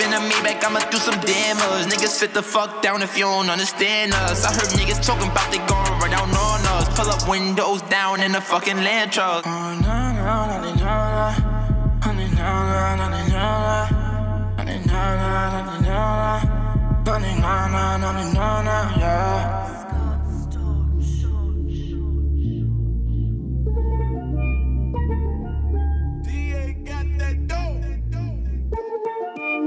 in 0.00 0.12
a 0.12 0.20
Maybach, 0.20 0.64
I'ma 0.64 0.80
do 0.90 0.98
some 0.98 1.18
damage. 1.20 1.86
Niggas 1.92 2.14
sit 2.20 2.34
the 2.34 2.42
fuck 2.42 2.82
down 2.82 3.02
if 3.02 3.16
you 3.18 3.24
don't 3.24 3.48
understand 3.48 4.12
us. 4.12 4.44
I 4.44 4.52
heard 4.52 4.70
niggas 4.78 5.04
talking 5.04 5.30
about 5.30 5.50
they 5.50 5.58
gon' 5.58 6.00
run 6.00 6.10
down 6.10 6.30
on 6.30 6.60
us. 6.76 6.88
Pull 6.98 7.10
up 7.10 7.28
windows 7.28 7.82
down 7.82 8.20
in 8.20 8.34
a 8.34 8.40
fucking 8.40 8.76
land 8.76 9.12
truck. 9.12 9.44
No, 9.46 9.78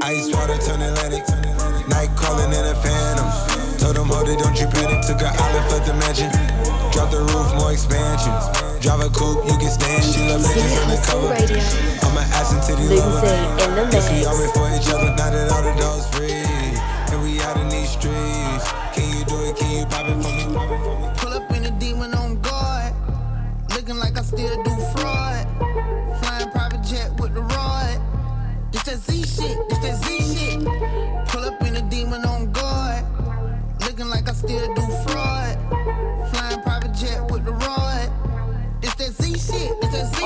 Ice 0.03 0.33
water 0.33 0.57
turn 0.57 0.81
Atlantic. 0.81 1.23
Night 1.87 2.09
calling 2.15 2.51
in 2.51 2.65
a 2.65 2.75
phantom. 2.81 3.27
Told 3.77 3.95
them, 3.95 4.07
hold 4.07 4.29
it, 4.29 4.39
don't 4.39 4.57
you 4.59 4.67
panic. 4.67 5.05
Took 5.05 5.21
an 5.21 5.29
island, 5.33 5.65
left 5.71 5.85
the 5.85 5.93
mansion. 5.93 6.29
Drop 6.91 7.11
the 7.11 7.21
roof, 7.21 7.47
more 7.55 7.71
expansion. 7.71 8.33
Drive 8.81 9.01
a 9.05 9.09
coupe, 9.09 9.45
you 9.45 9.57
can 9.61 9.69
stand. 9.69 10.03
She 10.03 10.25
love 10.27 10.41
bitches 10.41 10.73
on 10.81 10.89
the 10.89 10.99
cover. 11.05 11.29
I'm 12.05 12.17
an 12.17 12.25
ass 12.33 12.51
and 12.53 12.61
titty 12.65 12.89
lover. 12.97 13.21
Lindsay 13.21 13.63
in 13.63 13.75
the 13.77 13.83
Guess 13.91 14.09
we 14.09 14.17
mix. 14.17 14.27
always 14.27 14.51
for 14.57 14.67
each 14.73 14.89
other. 14.89 15.09
Now 15.15 15.29
that 15.29 15.51
all 15.53 15.63
the 15.63 15.73
dogs 15.79 16.07
free. 16.13 16.33
And 17.13 17.21
we 17.23 17.39
out 17.41 17.57
in 17.57 17.69
these 17.69 17.91
streets. 17.93 18.65
Can 18.97 19.05
you 19.17 19.23
do 19.25 19.37
it? 19.45 19.55
Can 19.57 19.69
you 19.79 19.85
pop 19.85 20.05
it 20.09 20.17
for 20.17 20.33
me? 20.33 20.43
Pop 20.49 20.71
it 20.71 20.81
for 20.81 20.95
me. 20.97 21.07
Pull 21.17 21.33
up 21.33 21.51
in 21.51 21.65
a 21.65 21.71
demon 21.79 22.13
on 22.15 22.41
guard. 22.41 22.93
Looking 23.75 23.97
like 23.97 24.17
I 24.17 24.23
still 24.23 24.63
do 24.63 24.73
fraud. 24.97 25.30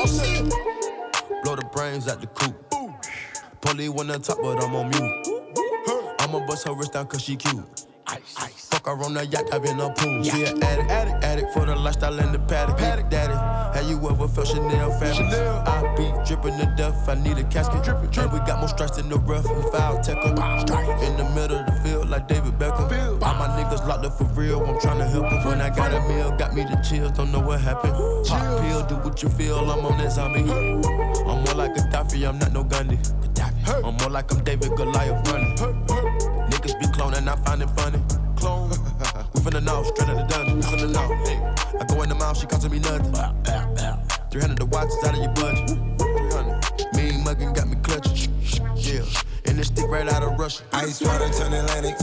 It's 0.05 0.19
that 0.19 0.27
Z 0.27 0.35
shit. 0.35 1.43
Blow 1.43 1.55
the 1.55 1.65
brains 1.73 2.07
out 2.07 2.21
the 2.21 2.27
coop. 2.27 2.55
Polly 3.61 3.89
wanna 3.89 4.19
talk, 4.19 4.39
but 4.39 4.63
I'm 4.63 4.75
on 4.75 4.89
mute. 4.91 5.27
I'ma 6.19 6.45
bust 6.45 6.67
her 6.67 6.73
wrist 6.75 6.93
down 6.93 7.07
cause 7.07 7.23
she 7.23 7.35
cute. 7.35 7.65
Fuck 8.55 8.85
her 8.85 9.03
on 9.03 9.15
the 9.15 9.25
yacht, 9.25 9.51
I've 9.51 9.63
been 9.63 9.79
a 9.79 9.89
pool. 9.89 10.23
She 10.23 10.43
an 10.45 10.61
addict, 10.63 10.91
addict, 10.91 11.23
addict 11.23 11.53
for 11.53 11.65
the 11.65 11.75
lifestyle 11.75 12.19
and 12.19 12.33
the 12.33 12.39
paddock. 12.39 12.77
Paddock, 12.77 13.09
daddy. 13.09 13.33
Have 13.33 13.89
you 13.89 13.97
ever 14.07 14.27
felt 14.27 14.47
Chanel 14.47 14.91
fabric? 14.99 15.33
I 15.67 15.95
be 15.97 16.13
dripping 16.23 16.57
to 16.59 16.71
death, 16.77 17.09
I 17.09 17.15
need 17.15 17.39
a 17.39 17.43
casket. 17.45 17.83
Drippin', 17.83 18.11
drippin'. 18.11 18.31
And 18.31 18.33
we 18.33 18.39
got 18.45 18.59
more 18.59 18.67
strikes 18.69 18.99
in 18.99 19.09
the 19.09 19.17
rough, 19.17 19.45
we 19.45 19.71
foul 19.71 19.99
tech 20.03 20.17
'em. 20.17 20.37
In 21.03 21.17
the 21.17 21.27
middle 21.33 21.57
of 21.57 21.65
the 21.65 21.79
field, 21.83 22.04
like 22.09 22.27
David 22.27 22.53
Beckham. 22.59 22.89
All 23.21 23.35
my 23.35 23.47
niggas 23.57 23.87
locked 23.87 24.05
up 24.05 24.17
for 24.17 24.25
real, 24.39 24.61
I'm 24.63 24.77
tryna 24.79 25.09
help 25.09 25.31
'em. 25.31 25.43
When 25.45 25.61
I 25.61 25.69
got 25.69 25.93
a 25.93 26.01
meal, 26.07 26.31
got 26.31 26.53
me 26.53 26.63
the 26.63 26.75
chills, 26.77 27.11
don't 27.11 27.31
know 27.31 27.39
what 27.39 27.61
happened. 27.61 27.93
Pop 28.27 28.61
pill, 28.61 28.83
do 28.83 28.95
what 28.95 29.21
you 29.23 29.29
feel, 29.29 29.59
I'm 29.71 29.85
on 29.85 29.97
that 29.97 30.11
zombie. 30.11 30.41
I'm 30.41 31.43
more 31.43 31.55
like 31.55 31.77
a 31.77 31.81
Gaddafi, 31.81 32.27
I'm 32.27 32.39
not 32.39 32.51
no 32.51 32.63
Gandhi. 32.63 32.99
I'm 33.83 33.95
more 33.97 34.09
like 34.09 34.31
I'm 34.31 34.43
David 34.43 34.75
Goliath 34.75 35.27
running. 35.31 35.55
Niggas 36.49 36.79
be 36.79 36.85
cloning, 36.87 37.27
I 37.27 37.35
find 37.43 37.61
it 37.61 37.69
funny. 37.71 37.99
Clone. 38.35 38.69
we 39.33 39.41
finna 39.41 39.63
know, 39.63 39.83
straight 39.83 40.09
out 40.09 40.17
the 40.17 40.23
dungeon. 40.23 40.61
Finna. 40.61 41.27
Hey, 41.27 41.39
I 41.79 41.83
go 41.85 42.01
in 42.01 42.09
the 42.09 42.15
mouth, 42.15 42.37
she 42.37 42.45
costing 42.45 42.71
me 42.71 42.79
nothing. 42.79 43.13
300 44.31 44.57
the 44.57 44.65
watch 44.65 44.87
is 44.89 45.03
out 45.07 45.15
of 45.15 45.23
your 45.23 45.31
budget. 45.33 45.69
300. 45.97 46.95
Mean 46.95 47.23
muggin' 47.23 47.55
got 47.55 47.67
me 47.67 47.77
clutching. 47.81 48.31
Yeah, 48.75 49.05
and 49.47 49.57
this 49.57 49.67
stick 49.67 49.87
right 49.87 50.07
out 50.07 50.23
of 50.23 50.37
Russia. 50.39 50.63
Ice 50.73 51.01
water 51.01 51.29
turn 51.29 51.53
Atlantic. 51.53 51.95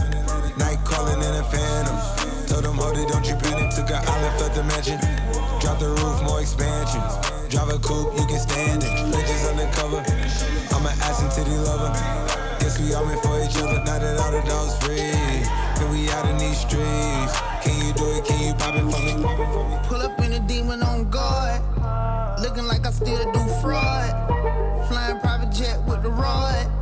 Night 0.58 0.78
calling 0.84 1.18
in 1.18 1.34
a 1.34 1.44
phantom. 1.44 1.96
Told 2.46 2.64
them, 2.64 2.76
hold 2.76 2.98
it, 2.98 3.08
don't 3.08 3.26
you 3.26 3.36
panic. 3.36 3.70
Took 3.74 3.90
an 3.90 4.02
island, 4.06 4.40
left 4.40 4.54
the 4.54 4.64
mansion. 4.64 4.98
Drop 5.60 5.78
the 5.78 5.88
roof, 5.88 6.22
more 6.22 6.40
expansion. 6.40 7.02
Drive 7.48 7.68
a 7.68 7.78
coupe, 7.78 8.14
you 8.18 8.26
can 8.26 8.38
stand 8.38 8.82
it. 8.82 8.90
Bitches 9.12 9.48
undercover. 9.50 10.00
I'm 10.74 10.86
an 10.86 10.94
ass 11.02 11.22
and 11.22 11.30
titty 11.30 11.56
lover. 11.56 11.92
Guess 12.60 12.80
we 12.80 12.94
all 12.94 13.04
meant 13.04 13.22
for 13.22 13.38
each 13.42 13.56
other. 13.56 13.78
Now 13.84 13.98
that 13.98 14.18
all 14.20 14.32
the 14.32 14.42
dogs 14.46 14.76
free. 14.84 15.12
Can 15.76 15.90
we 15.90 16.08
out 16.10 16.28
in 16.28 16.38
these 16.38 16.58
streets? 16.58 17.34
Can 17.62 17.74
you 17.86 17.92
do 17.94 18.04
it? 18.16 18.24
Can 18.24 18.38
you 18.46 18.54
pop 18.54 18.74
it 18.74 18.86
for 18.86 19.00
me? 19.02 19.78
Pull 19.88 20.00
up 20.02 20.18
in 20.20 20.32
a 20.32 20.40
demon 20.40 20.82
on 20.82 21.10
guard. 21.10 21.60
Looking 22.40 22.66
like 22.66 22.86
I 22.86 22.90
still 22.90 23.30
do 23.32 23.40
fraud. 23.60 24.10
Flying 24.88 25.18
private 25.20 25.52
jet 25.52 25.82
with 25.86 26.02
the 26.02 26.10
rod. 26.10 26.81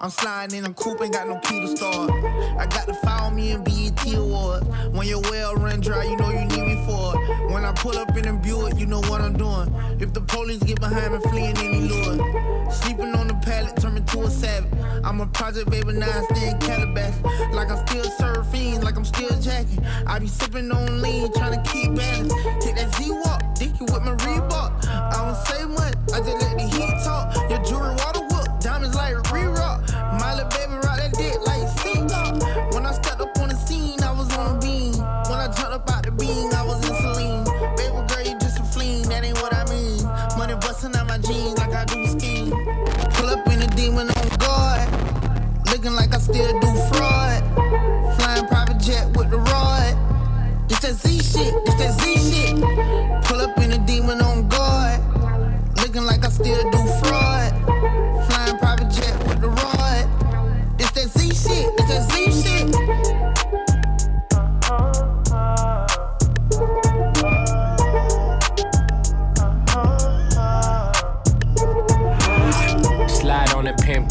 I'm 0.00 0.10
sliding 0.10 0.58
in 0.58 0.64
a 0.64 0.74
coupe, 0.74 1.00
ain't 1.02 1.12
got 1.12 1.28
no 1.28 1.38
key 1.40 1.60
to 1.60 1.68
start. 1.76 2.10
I 2.58 2.66
got 2.66 2.86
to 2.86 2.94
follow 2.94 3.30
me 3.30 3.52
in 3.52 3.64
BET 3.64 4.14
Awards. 4.14 4.66
When 4.92 5.06
your 5.06 5.20
well 5.22 5.54
run 5.54 5.80
dry, 5.80 6.04
you 6.04 6.16
know 6.16 6.30
you 6.30 6.44
need 6.44 6.76
me 6.76 6.86
for 6.86 7.14
it. 7.14 7.50
When 7.52 7.64
I 7.64 7.72
pull 7.72 7.96
up 7.96 8.16
in 8.16 8.26
a 8.26 8.32
Buick, 8.34 8.78
you 8.78 8.86
know 8.86 9.00
what 9.02 9.20
I'm 9.20 9.36
doing. 9.36 9.72
If 10.00 10.12
the 10.12 10.20
police 10.20 10.62
get 10.62 10.80
behind 10.80 11.14
me, 11.14 11.20
fleeing 11.30 11.56
any 11.58 11.88
lure. 11.88 12.70
Sleeping 12.70 13.14
on 13.14 13.28
the 13.28 13.34
pallet, 13.42 13.76
turn 13.76 13.94
me 13.94 14.00
to 14.00 14.22
a 14.22 14.30
savage. 14.30 14.72
I'm 15.04 15.20
a 15.20 15.26
project 15.26 15.70
baby, 15.70 15.92
now 15.92 16.08
I 16.08 16.34
stay 16.34 16.48
in 16.48 16.58
Calabash. 16.58 17.14
Like 17.52 17.70
I'm 17.70 17.86
still 17.86 18.04
surfing, 18.18 18.82
like 18.82 18.96
I'm 18.96 19.04
still 19.04 19.38
jacking. 19.40 19.84
I 20.06 20.18
be 20.18 20.26
sipping 20.26 20.70
on 20.72 21.02
lean, 21.02 21.32
trying 21.34 21.62
to 21.62 21.70
keep 21.70 21.94
balance. 21.94 22.32
Take 22.64 22.76
that 22.76 22.94
Z-Walk, 22.96 23.54
dick 23.54 23.78
you 23.78 23.86
with 23.86 24.02
my 24.02 24.16
Reebok. 24.16 24.86
I 24.88 25.24
don't 25.24 25.46
say 25.46 25.64
much, 25.66 25.94
I 26.12 26.20
just 26.20 26.42
let 26.42 26.53
Looking 45.84 45.96
like 45.96 46.14
I 46.14 46.18
still 46.18 46.60
do 46.60 46.66
fraud. 46.94 47.42
Flying 48.16 48.46
private 48.46 48.78
jet 48.78 49.06
with 49.18 49.28
the 49.28 49.36
rod. 49.36 49.94
It's 50.70 50.80
that 50.80 50.94
Z 50.94 51.18
shit, 51.18 51.54
it's 51.66 51.74
that 51.74 52.00
Z 52.00 52.13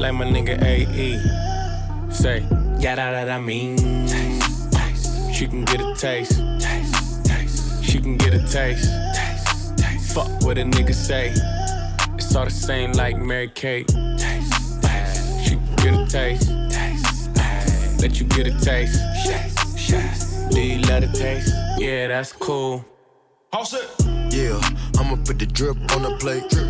like 0.00 0.14
my 0.14 0.24
nigga 0.24 0.60
AE. 0.62 1.20
Say, 2.10 2.40
yeah, 2.78 2.94
that, 2.94 3.10
that 3.12 3.28
I 3.28 3.38
mean. 3.38 3.76
Taste, 4.08 4.72
taste. 4.72 5.34
She 5.34 5.46
can 5.46 5.64
get 5.66 5.80
a 5.80 5.94
taste. 5.94 6.40
Taste, 6.58 7.24
taste. 7.26 7.84
She 7.84 8.00
can 8.00 8.16
get 8.16 8.32
a 8.32 8.38
taste. 8.38 8.90
Taste, 9.14 9.76
taste. 9.76 10.14
Fuck 10.14 10.28
what 10.42 10.56
a 10.56 10.62
nigga 10.62 10.94
say. 10.94 11.32
It's 12.14 12.34
all 12.34 12.46
the 12.46 12.50
same 12.50 12.92
like 12.92 13.18
Mary 13.18 13.48
Kate. 13.48 13.88
Taste, 13.88 14.82
taste. 14.82 15.44
She 15.44 15.56
can 15.56 15.76
get 15.76 15.94
a 15.94 16.06
taste. 16.06 16.48
Taste, 16.70 17.34
taste. 17.34 18.00
Let 18.00 18.18
you 18.18 18.26
get 18.26 18.46
a 18.46 18.58
taste. 18.60 19.00
Taste, 19.26 19.88
taste. 19.90 20.50
Do 20.50 20.60
you 20.62 20.80
love 20.82 21.02
the 21.02 21.08
taste? 21.12 21.52
Yeah, 21.78 22.08
that's 22.08 22.32
cool. 22.32 22.84
All 23.52 23.64
set. 23.66 23.84
Yeah, 24.32 24.58
Yeah, 24.58 24.60
I'ma 24.98 25.16
put 25.26 25.38
the 25.38 25.46
drip 25.46 25.76
on 25.94 26.02
the 26.02 26.16
plate. 26.18 26.69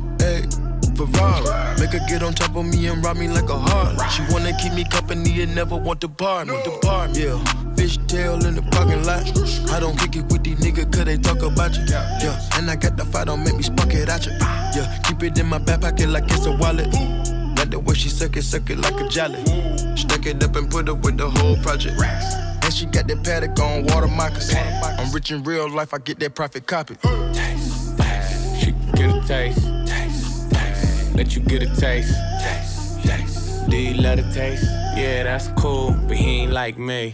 Ferrari. 1.07 1.79
Make 1.79 1.93
her 1.93 2.05
get 2.07 2.23
on 2.23 2.33
top 2.33 2.55
of 2.55 2.65
me 2.65 2.87
and 2.87 3.03
rob 3.03 3.17
me 3.17 3.27
like 3.27 3.49
a 3.49 3.57
heart. 3.57 4.11
She 4.11 4.21
wanna 4.31 4.53
keep 4.57 4.73
me 4.73 4.83
company 4.83 5.41
and 5.41 5.55
never 5.55 5.75
want 5.75 6.01
to 6.01 6.07
bar 6.07 6.45
me. 6.45 6.53
The 6.63 6.77
bar, 6.81 7.07
yeah. 7.09 7.37
Fish 7.75 7.97
tail 8.07 8.45
in 8.45 8.55
the 8.55 8.61
parking 8.71 9.03
lot. 9.03 9.25
I 9.71 9.79
don't 9.79 9.97
kick 9.97 10.15
it 10.15 10.31
with 10.31 10.43
these 10.43 10.59
niggas 10.59 10.93
cause 10.93 11.05
they 11.05 11.17
talk 11.17 11.41
about 11.41 11.75
you. 11.75 11.83
Yeah, 11.89 12.39
and 12.53 12.69
I 12.69 12.75
got 12.75 12.97
the 12.97 13.05
fight, 13.05 13.27
don't 13.27 13.43
make 13.43 13.55
me 13.55 13.63
spark 13.63 13.93
it 13.93 14.09
at 14.09 14.25
you. 14.25 14.33
Yeah, 14.33 14.99
keep 15.03 15.23
it 15.23 15.37
in 15.39 15.47
my 15.47 15.57
back 15.57 15.81
pocket 15.81 16.09
like 16.09 16.25
it's 16.25 16.45
a 16.45 16.51
wallet. 16.51 16.91
Like 17.57 17.69
the 17.71 17.79
way 17.79 17.95
she 17.95 18.09
suck 18.09 18.37
it, 18.37 18.43
suck 18.43 18.69
it 18.69 18.77
like 18.79 18.99
a 18.99 19.07
jelly. 19.09 19.43
Stack 19.95 20.25
it 20.25 20.43
up 20.43 20.55
and 20.55 20.69
put 20.69 20.89
up 20.89 21.03
with 21.03 21.17
the 21.17 21.29
whole 21.29 21.57
project. 21.57 21.99
And 22.63 22.73
she 22.73 22.85
got 22.85 23.07
that 23.07 23.23
paddock 23.23 23.59
on 23.59 23.85
water 23.85 24.07
moccasins. 24.07 24.59
I'm 24.83 25.11
rich 25.11 25.31
in 25.31 25.43
real 25.43 25.69
life, 25.69 25.93
I 25.93 25.97
get 25.97 26.19
that 26.19 26.35
profit 26.35 26.67
copy. 26.67 26.95
She 28.59 28.71
can 28.71 28.91
get 28.93 29.15
a 29.15 29.27
taste. 29.27 29.80
Let 31.13 31.35
you 31.35 31.41
get 31.41 31.61
a 31.63 31.75
taste. 31.75 32.13
Taste, 32.41 33.03
taste. 33.03 33.69
Do 33.69 33.77
you 33.77 33.93
love 33.95 34.17
the 34.17 34.31
taste? 34.33 34.63
Yeah, 34.95 35.23
that's 35.23 35.49
cool, 35.49 35.95
but 36.07 36.17
he 36.17 36.41
ain't 36.41 36.51
like 36.53 36.77
me. 36.77 37.13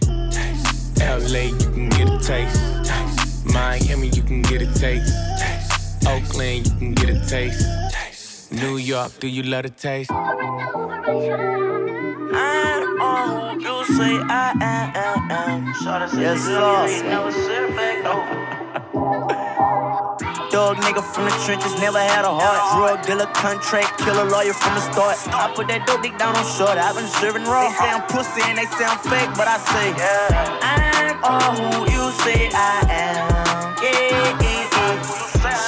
LA, 1.00 1.50
you 1.50 1.56
can 1.56 1.88
get 1.90 2.08
a 2.08 2.18
taste. 2.18 2.56
taste. 2.84 3.46
Miami, 3.46 4.08
you 4.08 4.22
can 4.22 4.42
get 4.42 4.62
a 4.62 4.66
taste. 4.74 5.12
taste. 5.38 6.06
Oakland, 6.06 6.66
you 6.66 6.72
can 6.78 6.94
get 6.94 7.10
a 7.10 7.26
taste. 7.28 7.66
taste. 7.92 8.52
New 8.52 8.76
York, 8.76 9.12
do 9.20 9.28
you 9.28 9.42
love 9.42 9.64
the 9.64 9.70
taste? 9.70 10.10
I'm 10.10 10.38
all 13.00 13.54
who 13.54 13.60
you 13.60 13.84
say 13.96 14.18
I 14.28 14.52
am. 14.60 15.74
Yes, 16.20 16.46
Dog 20.50 20.78
nigga 20.78 21.04
from 21.04 21.24
the 21.24 21.30
trenches, 21.44 21.78
never 21.78 21.98
had 21.98 22.24
a 22.24 22.32
heart. 22.32 22.60
Drug 22.72 23.04
dealer, 23.04 23.30
contract 23.34 23.98
killer, 23.98 24.24
lawyer 24.24 24.54
from 24.54 24.74
the 24.74 24.80
start. 24.80 25.16
I 25.28 25.52
put 25.54 25.68
that 25.68 25.86
dope 25.86 26.02
dick 26.02 26.16
down 26.16 26.34
on 26.34 26.44
short. 26.56 26.80
I've 26.80 26.96
been 26.96 27.06
serving 27.20 27.44
raw. 27.44 27.68
They 27.68 27.76
say 27.76 27.90
I'm 27.92 28.02
pussy 28.08 28.40
and 28.48 28.56
they 28.56 28.64
say 28.64 28.88
I'm 28.88 28.96
fake, 29.04 29.28
but 29.36 29.44
I 29.44 29.60
say 29.60 29.92
yeah. 29.92 30.58
I'm 30.64 31.20
all 31.20 31.52
who 31.52 31.84
you 31.92 32.04
say 32.24 32.48
I 32.48 32.80
am. 32.88 33.76
Yeah, 33.76 33.92
yeah, 34.08 34.40
yeah. 34.40 34.68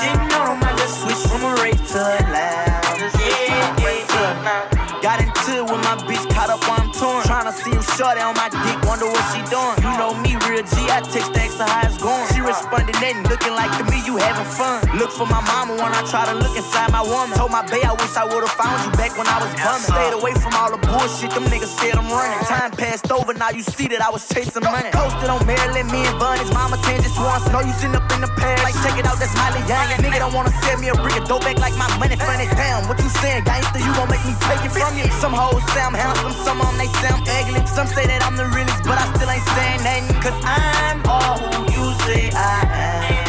She 0.00 0.08
know 0.32 0.56
I 0.56 0.72
just 0.80 1.04
switched 1.04 1.28
from 1.28 1.44
a 1.44 1.52
rape 1.60 1.76
to 1.76 2.00
a 2.00 2.16
lounge. 2.32 3.12
Yeah, 3.20 3.84
yeah, 3.84 4.00
yeah. 4.16 4.80
Got 5.04 5.20
into 5.20 5.60
it 5.60 5.64
with 5.64 5.80
my 5.84 5.96
bitch, 6.08 6.24
caught 6.32 6.48
up 6.48 6.60
I'm 6.68 6.92
torn. 6.92 7.24
Tryna 7.24 7.52
see 7.52 7.72
him 7.72 7.84
shorty 7.96 8.20
on 8.20 8.36
my 8.36 8.48
dick, 8.48 8.80
wonder 8.84 9.08
what 9.08 9.24
she 9.32 9.40
doing. 9.48 9.76
You 9.80 9.92
know 9.96 10.12
me, 10.20 10.36
real 10.48 10.60
G, 10.60 10.88
I 10.92 11.00
text 11.00 11.32
the 11.32 11.40
extra 11.40 11.64
how 11.64 11.88
it's 11.88 11.96
going. 11.96 12.28
She 12.32 12.40
responded, 12.40 12.96
nothing, 13.00 13.24
looking 13.28 13.52
like 13.56 13.72
to 13.76 13.84
you 13.84 13.89
having 14.20 14.50
fun. 14.52 14.80
Look 14.96 15.10
for 15.12 15.26
my 15.26 15.40
mama 15.44 15.74
when 15.76 15.92
I 15.92 16.02
try 16.08 16.24
to 16.30 16.34
look 16.36 16.54
inside 16.56 16.92
my 16.92 17.02
woman. 17.02 17.36
Told 17.36 17.50
my 17.50 17.64
bae 17.66 17.84
I 17.84 17.92
wish 17.92 18.14
I 18.16 18.24
would've 18.24 18.52
found 18.54 18.78
you 18.84 18.90
back 18.96 19.16
when 19.16 19.26
I 19.26 19.38
was 19.40 19.52
bumming. 19.56 19.90
Stayed 19.90 20.14
away 20.14 20.34
from 20.38 20.52
all 20.54 20.70
the 20.70 20.80
bullshit, 20.80 21.30
them 21.32 21.44
niggas 21.50 21.72
said 21.80 21.96
I'm 21.96 22.08
running. 22.08 22.40
Time 22.46 22.70
passed 22.72 23.10
over, 23.12 23.32
now 23.34 23.50
you 23.50 23.62
see 23.62 23.88
that 23.88 24.00
I 24.02 24.10
was 24.10 24.26
chasing 24.28 24.64
money. 24.64 24.90
Posted 24.92 25.28
on 25.28 25.44
Maryland, 25.46 25.90
me 25.90 26.06
and 26.06 26.18
Bun, 26.18 26.38
his 26.38 26.52
mama 26.52 26.76
tan 26.86 27.02
just 27.02 27.18
once. 27.18 27.44
Know 27.52 27.60
you 27.60 27.72
sitting 27.76 27.96
up 27.96 28.06
in 28.12 28.20
the 28.20 28.30
past, 28.38 28.62
like 28.64 28.76
check 28.84 28.96
it 28.98 29.06
out, 29.06 29.18
that's 29.18 29.34
Miley 29.34 29.62
Young. 29.68 29.88
Nigga 30.04 30.18
don't 30.22 30.34
wanna 30.34 30.54
sell 30.64 30.78
me 30.78 30.88
a 30.88 30.96
brick 30.96 31.16
of 31.16 31.26
dope 31.26 31.42
back 31.42 31.58
like 31.58 31.76
my 31.76 31.88
money 31.98 32.16
funny. 32.16 32.46
Damn, 32.54 32.86
what 32.88 32.98
you 33.00 33.08
saying, 33.20 33.44
gangster? 33.44 33.80
You 33.80 33.92
gon' 33.94 34.08
make 34.08 34.24
me 34.24 34.34
take 34.46 34.64
it 34.64 34.72
from 34.72 34.96
you? 34.96 35.06
Some 35.20 35.32
hoes 35.32 35.64
say 35.72 35.82
I'm 35.82 35.94
handsome, 35.94 36.32
some 36.44 36.58
them 36.58 36.76
they 36.78 36.88
say 37.00 37.08
I'm 37.08 37.22
ugly. 37.24 37.66
Some 37.66 37.86
say 37.86 38.06
that 38.06 38.22
I'm 38.22 38.36
the 38.36 38.46
realest, 38.46 38.84
but 38.84 38.98
I 38.98 39.06
still 39.14 39.30
ain't 39.30 39.46
saying 39.56 39.80
nothing. 39.82 40.22
Cause 40.22 40.38
I'm 40.44 41.04
all 41.06 41.38
who 41.38 41.64
you 41.72 41.94
say 42.04 42.30
I 42.34 43.16
am. 43.16 43.19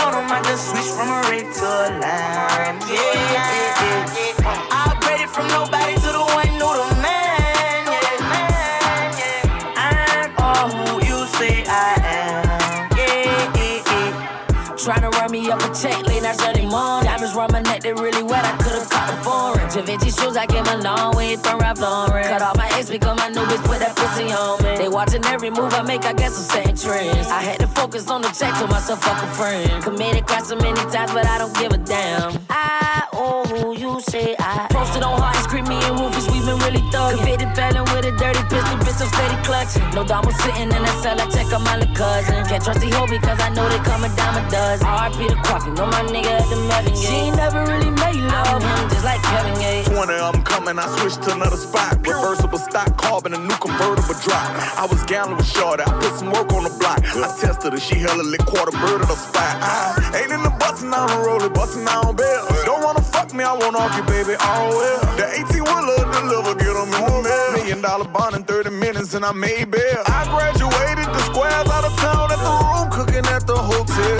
On 0.00 0.12
them, 0.12 0.30
I 0.30 0.42
just 0.42 0.70
switched 0.70 0.94
from 0.94 1.08
a 1.08 1.20
rape 1.30 1.50
to 1.58 1.66
a 1.66 1.86
lime. 2.02 2.78
Yeah, 2.88 3.34
yeah, 3.34 3.82
yeah. 3.82 4.70
I 4.72 4.90
upgraded 4.90 5.28
from 5.28 5.48
nobody 5.48 5.94
to 5.94 6.10
the 6.18 6.24
one 6.38 6.48
who 6.58 6.68
the 6.78 6.88
man. 7.02 7.82
Yeah, 7.86 8.30
man, 8.32 9.06
yeah. 9.20 9.76
I'm 9.76 10.32
all 10.38 10.68
who 10.70 11.06
you 11.06 11.26
say 11.38 11.64
I 11.66 11.94
am. 12.04 12.88
Yeah, 12.96 13.56
yeah, 13.58 13.90
yeah. 13.90 14.76
Tryna 14.76 15.10
run 15.12 15.30
me 15.30 15.50
up 15.50 15.60
a 15.62 15.74
check 15.74 16.06
late 16.06 16.22
nights 16.22 16.42
early 16.44 16.66
morning. 16.66 17.06
Diamonds 17.10 17.34
round 17.34 17.52
my 17.52 17.60
neck, 17.62 17.82
they 17.82 17.92
really 17.92 18.22
wet. 18.22 18.44
I 18.44 18.56
could've 18.62 18.88
caught 18.90 19.08
the 19.10 19.16
foreign. 19.24 19.57
Givenchy 19.78 20.10
shoes, 20.10 20.36
I 20.36 20.44
came 20.44 20.66
a 20.66 20.76
long 20.78 21.16
way 21.16 21.36
from 21.36 21.60
Ralph 21.60 21.80
Lauren. 21.80 22.24
Cut 22.24 22.42
off 22.42 22.56
my 22.56 22.68
ex, 22.72 22.90
become 22.90 23.16
my 23.16 23.28
new 23.28 23.42
bitch, 23.42 23.64
put 23.64 23.78
that 23.78 23.94
pussy 23.94 24.24
on 24.32 24.60
me. 24.64 24.76
They 24.76 24.88
watching 24.88 25.24
every 25.26 25.50
move 25.50 25.72
I 25.72 25.82
make, 25.82 26.04
I 26.04 26.12
guess 26.14 26.36
I'm 26.36 26.42
setting 26.42 26.74
trends. 26.74 27.28
I 27.28 27.40
had 27.40 27.60
to 27.60 27.68
focus 27.68 28.10
on 28.10 28.22
the 28.22 28.28
check, 28.30 28.52
told 28.58 28.70
myself 28.70 29.00
fuck 29.04 29.22
a 29.22 29.26
friend. 29.36 29.84
Committed 29.84 30.26
crime 30.26 30.44
so 30.44 30.56
many 30.56 30.80
times, 30.90 31.12
but 31.12 31.26
I 31.26 31.38
don't 31.38 31.56
give 31.56 31.72
a 31.72 31.78
damn. 31.78 32.36
I 32.50 33.06
who 33.48 33.67
you 33.78 34.00
say 34.00 34.34
I. 34.38 34.66
Posted 34.70 35.02
on 35.02 35.20
hard 35.20 35.36
scream 35.46 35.64
me 35.68 35.78
and 35.86 35.98
Rufus, 36.00 36.26
we 36.30 36.40
been 36.40 36.58
really 36.66 36.82
thugging. 36.90 37.22
Convicted 37.22 37.54
felon 37.54 37.84
with 37.94 38.10
a 38.10 38.12
dirty 38.18 38.42
pistol, 38.50 38.76
bitch, 38.82 39.00
I'm 39.00 39.08
steady 39.14 39.38
clutching. 39.46 39.82
No 39.94 40.02
dog 40.04 40.26
was 40.26 40.36
sitting 40.42 40.70
in 40.74 40.82
that 40.82 40.98
cell, 41.02 41.20
I 41.20 41.26
check 41.30 41.52
on 41.52 41.62
my 41.62 41.76
little 41.76 41.94
cousin. 41.94 42.44
Can't 42.46 42.62
trust 42.64 42.80
the 42.80 42.90
hoe 42.90 43.06
because 43.06 43.38
I 43.40 43.48
know 43.50 43.68
they 43.68 43.78
come 43.86 44.02
a 44.02 44.10
dime 44.16 44.36
a 44.40 44.42
dozen. 44.50 44.86
RP 44.86 45.28
the 45.28 45.38
coffee, 45.46 45.70
know 45.70 45.86
my 45.86 46.02
nigga 46.10 46.32
at 46.34 46.48
the 46.50 46.58
Melvin 46.66 46.96
She 46.96 47.30
ain't 47.30 47.36
never 47.36 47.60
really 47.70 47.90
made 47.90 48.22
love. 48.26 48.62
I'm 48.64 48.88
just 48.90 49.04
like 49.04 49.22
Kevin 49.22 49.54
Gates. 49.60 49.88
20 49.88 50.12
of 50.14 50.32
them 50.32 50.42
coming, 50.42 50.78
I 50.78 50.86
switched 50.98 51.22
to 51.28 51.34
another 51.34 51.56
spot. 51.56 52.02
Reversible 52.02 52.58
stock, 52.58 52.96
carbon, 52.96 53.34
a 53.34 53.38
new 53.38 53.58
convertible 53.62 54.18
drop. 54.26 54.48
I 54.74 54.86
was 54.90 55.02
gambling 55.04 55.38
with 55.38 55.46
Shorty, 55.46 55.84
I 55.86 55.92
put 56.02 56.18
some 56.18 56.32
work 56.32 56.50
on 56.52 56.64
the 56.64 56.74
block. 56.82 57.04
I 57.04 57.28
tested 57.38 57.72
her, 57.72 57.80
she 57.80 57.96
hella 58.02 58.22
lit 58.22 58.44
quarter 58.44 58.74
bird 58.82 59.02
of 59.02 59.08
the 59.08 59.16
spot. 59.16 59.54
I 59.62 60.22
ain't 60.22 60.32
in 60.32 60.42
the 60.42 60.50
bus 60.58 60.82
and 60.82 60.88
bustin' 60.88 60.94
on 60.94 61.08
the 61.08 61.26
roller, 61.26 61.50
bustin' 61.50 61.88
on 61.88 62.16
bills. 62.16 62.64
Don't 62.64 62.82
wanna 62.82 63.02
me, 63.34 63.44
I 63.44 63.52
off 63.52 63.92
you, 63.96 64.04
baby, 64.04 64.36
oh, 64.40 64.48
all 64.48 64.68
well. 64.70 65.00
The 65.18 65.26
18 65.42 65.64
wheeler 65.64 66.00
deliver, 66.16 66.54
get 66.54 66.72
them 66.72 66.88
in 66.88 67.04
the 67.04 67.20
mail. 67.24 67.52
Million 67.52 67.80
dollar 67.82 68.08
bond 68.08 68.36
in 68.36 68.44
30 68.44 68.70
minutes 68.70 69.14
and 69.14 69.24
I 69.24 69.32
made 69.32 69.70
bail. 69.70 70.02
I 70.06 70.24
graduated 70.30 71.08
the 71.12 71.22
squares 71.28 71.68
out 71.68 71.84
of 71.84 71.92
town 71.98 72.30
at 72.32 72.40
the 72.40 72.48
room, 72.48 72.88
cooking 72.88 73.26
at 73.28 73.46
the 73.46 73.56
hotel. 73.56 74.18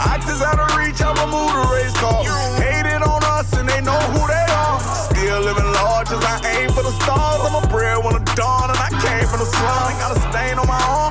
Oxys 0.00 0.42
out 0.42 0.58
of 0.58 0.68
reach, 0.76 1.00
I'ma 1.00 1.24
move 1.32 1.54
the 1.54 1.64
race 1.72 1.96
car. 1.96 2.24
Hated 2.60 3.02
on 3.02 3.22
us 3.36 3.52
and 3.56 3.68
they 3.68 3.80
know 3.80 4.00
who 4.12 4.22
they 4.26 4.46
are. 4.52 4.80
Still 5.08 5.40
living 5.40 5.70
large 5.72 6.10
as 6.10 6.24
I 6.24 6.40
aim 6.60 6.70
for 6.72 6.82
the 6.82 6.92
stars. 7.00 7.40
I'm 7.46 7.62
a 7.62 7.66
breadwinner 7.68 8.24
dawn 8.36 8.70
and 8.70 8.78
I 8.78 8.90
came 9.00 9.26
from 9.28 9.40
the 9.40 9.48
slum. 9.48 9.92
Got 10.02 10.16
a 10.16 10.20
stain 10.28 10.58
on 10.58 10.66
my 10.66 10.80
arm. 10.88 11.09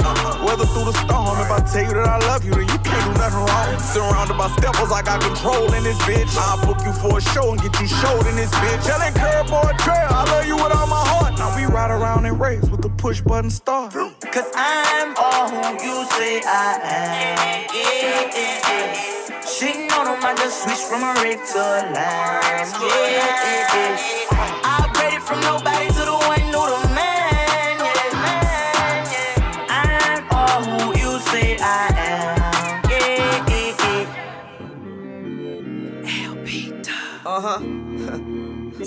Weather 0.59 0.73
through 0.73 0.91
the 0.91 0.97
storm. 1.07 1.39
If 1.39 1.51
I 1.51 1.59
tell 1.71 1.83
you 1.87 1.93
that 1.95 2.07
I 2.07 2.19
love 2.27 2.43
you, 2.43 2.51
then 2.51 2.67
you 2.67 2.79
can't 2.83 3.05
do 3.07 3.13
nothing 3.15 3.47
wrong. 3.47 3.79
Surrounded 3.79 4.35
by 4.35 4.51
steppers, 4.59 4.91
I 4.91 5.01
got 5.01 5.21
control 5.21 5.71
in 5.71 5.83
this 5.87 5.95
bitch. 6.03 6.35
I'll 6.35 6.59
book 6.67 6.83
you 6.83 6.91
for 6.99 7.17
a 7.17 7.21
show 7.31 7.55
and 7.55 7.61
get 7.61 7.71
you 7.79 7.87
showed 7.87 8.27
in 8.27 8.35
this 8.35 8.51
bitch. 8.59 8.83
Telling 8.83 9.13
curb 9.15 9.47
boy 9.47 9.71
trail, 9.79 10.11
I 10.11 10.27
love 10.27 10.45
you 10.47 10.55
with 10.59 10.75
all 10.75 10.87
my 10.87 10.99
heart. 10.99 11.39
Now 11.39 11.55
we 11.55 11.63
ride 11.63 11.91
around 11.91 12.25
in 12.25 12.37
race 12.37 12.67
with 12.67 12.81
the 12.81 12.89
push 12.89 13.21
button 13.21 13.49
start. 13.49 13.93
Cause 13.93 14.51
I'm 14.55 15.15
all 15.15 15.47
who 15.47 15.63
you 15.79 16.03
say 16.19 16.43
I 16.43 16.75
am. 16.83 17.39
Yeah, 17.71 18.27
yeah. 18.35 19.39
Shitting 19.47 19.87
on 19.95 20.11
them, 20.11 20.19
I 20.19 20.35
just 20.35 20.63
switched 20.63 20.91
from 20.91 21.03
a 21.07 21.15
rape 21.23 21.39
to 21.39 21.59
a 21.59 21.87
lime. 21.95 22.67
Yeah, 22.83 23.15
yeah, 23.15 23.75
yeah. 23.79 24.59
I 24.67 24.83
upgraded 24.83 25.23
from 25.23 25.39
nobody 25.39 25.68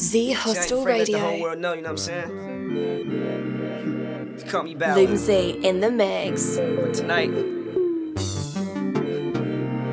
Z 0.03 0.33
Hostel 0.33 0.83
Let 0.83 1.07
the 1.07 1.13
whole 1.13 1.31
Radio. 1.31 1.43
world 1.43 1.61
know, 1.61 1.75
you 1.75 1.83
know 1.83 1.93
what 1.93 2.01
I'm 2.09 2.27
saying? 2.27 2.31
You 4.37 4.45
call 4.51 4.65
me 4.65 4.75
back. 4.75 4.97
Loomsy 4.97 5.61
in 5.63 5.79
the 5.81 5.93
mix. 5.93 6.57
But 6.57 6.93
tonight, 6.93 7.31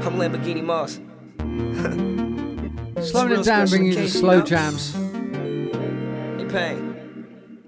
I'm 0.03 0.18
Lamborghini 0.18 0.64
Moss. 0.64 0.99
Slowing 3.07 3.34
it 3.34 3.43
down, 3.45 3.68
bringing 3.68 3.91
you 3.91 3.95
the 3.95 4.07
slow 4.07 4.41
jams. 4.41 4.93
Hey, 4.95 6.45
Pain. 6.49 6.95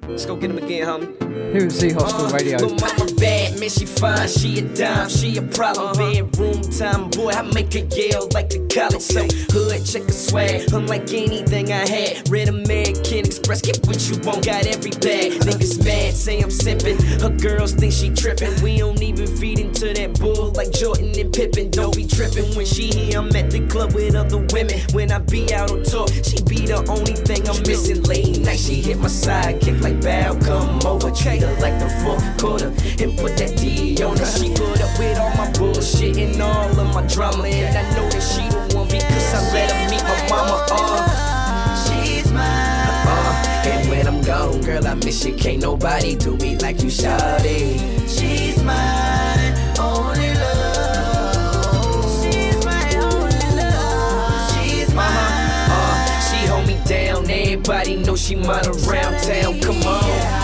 Let's 0.08 0.26
go 0.26 0.36
get 0.36 0.50
him 0.50 0.58
again, 0.58 0.88
homie. 0.88 1.31
Here 1.32 1.66
at 1.66 1.72
Z 1.72 1.92
Hostel 1.92 2.28
Radio. 2.30 2.58
Little 2.58 2.76
mama 2.76 3.12
bad, 3.16 3.60
man, 3.60 3.70
she 3.70 3.86
fine, 3.86 4.28
she 4.28 4.60
a 4.60 4.62
dime, 4.62 5.10
she 5.10 5.38
a 5.38 5.42
problem. 5.42 5.92
Uh-huh. 5.92 6.26
Bedroom 6.26 6.62
time, 6.62 7.10
boy, 7.10 7.32
I 7.32 7.42
make 7.42 7.74
her 7.74 7.86
yell 7.96 8.28
like 8.34 8.50
the 8.50 8.60
college. 8.68 9.02
So 9.02 9.24
hood, 9.52 9.86
check 9.86 10.08
the 10.08 10.14
swag, 10.14 10.74
unlike 10.74 11.12
anything 11.14 11.72
I 11.72 11.88
had. 11.88 12.30
Red 12.30 12.50
American 12.50 13.26
Express, 13.26 13.62
get 13.62 13.86
what 13.88 14.00
you 14.10 14.20
want, 14.28 14.46
got 14.46 14.66
every 14.66 14.92
bag. 14.92 15.40
Niggas 15.48 15.84
mad, 15.86 16.14
say 16.14 16.42
I'm 16.42 16.50
simping. 16.50 17.00
Her 17.22 17.30
girls 17.30 17.74
think 17.74 17.94
she 17.94 18.10
tripping. 18.10 18.62
We 18.62 18.78
don't 18.78 19.02
even 19.02 19.28
feed 19.28 19.60
into 19.60 19.94
that 19.94 20.20
bull 20.20 20.52
like 20.52 20.72
Jordan 20.72 21.18
and 21.18 21.32
Pippen. 21.32 21.70
Don't 21.72 21.96
be 21.96 22.08
tripping 22.08 22.56
when 22.56 22.66
she 22.66 22.88
here. 22.88 23.20
I'm 23.20 23.34
at 23.36 23.52
the 23.52 23.66
club 23.68 23.94
with 23.94 24.16
other 24.16 24.40
women. 24.52 24.80
When 24.92 25.12
I 25.12 25.20
be 25.20 25.54
out 25.54 25.72
on 25.72 25.84
tour, 25.84 26.08
she 26.24 26.44
be 26.44 26.66
the 26.68 26.84
only 26.90 27.14
thing 27.14 27.48
I'm 27.48 27.62
missing. 27.64 28.04
Late 28.04 28.40
night, 28.40 28.60
she 28.60 28.76
hit 28.76 28.98
my 28.98 29.08
side, 29.08 29.62
kick 29.62 29.80
like 29.82 30.02
bow, 30.02 30.38
come 30.40 30.80
over, 30.86 31.12
treat 31.22 31.42
like 31.60 31.78
the 31.80 31.90
fourth 32.04 32.26
quarter, 32.40 32.68
and 33.04 33.18
put 33.18 33.38
that 33.38 33.56
D 33.58 34.02
on 34.04 34.18
her. 34.18 34.26
She 34.26 34.50
put 34.50 34.82
up 34.82 34.98
with 34.98 35.20
all 35.20 35.34
my 35.38 35.52
bullshit 35.52 36.18
and 36.18 36.42
all 36.42 36.80
of 36.80 36.94
my 36.94 37.06
drama, 37.08 37.48
and 37.48 37.78
I 37.78 37.84
know 37.96 38.10
that 38.10 38.22
she 38.22 38.50
the 38.50 38.76
one 38.76 38.88
because 38.88 39.34
I 39.34 39.54
let 39.54 39.72
her 39.72 39.90
meet 39.90 40.04
my 40.04 40.30
mama. 40.30 40.66
Uh, 40.72 41.76
she's 41.86 42.32
mine. 42.32 42.42
Uh, 43.06 43.70
and 43.70 43.90
when 43.90 44.08
I'm 44.08 44.22
gone, 44.22 44.62
girl, 44.62 44.86
I 44.88 44.96
miss 44.96 45.24
you. 45.24 45.36
Can't 45.36 45.62
nobody 45.62 46.16
do 46.16 46.36
me 46.38 46.58
like 46.58 46.82
you, 46.82 46.90
shawty. 46.90 47.78
She's 48.10 48.64
mine, 48.64 49.54
only 49.80 50.34
love. 50.42 52.06
She's 52.24 52.66
my 52.66 52.96
only 52.98 53.62
love. 53.62 54.66
She's 54.66 54.94
mine. 54.94 55.70
Uh, 55.70 56.20
she 56.22 56.48
hold 56.48 56.66
me 56.68 56.78
down. 56.86 57.30
Everybody 57.30 57.98
know 57.98 58.16
she 58.16 58.36
mine 58.36 58.66
around 58.66 59.22
town. 59.22 59.60
Come 59.62 59.84
on. 59.84 60.41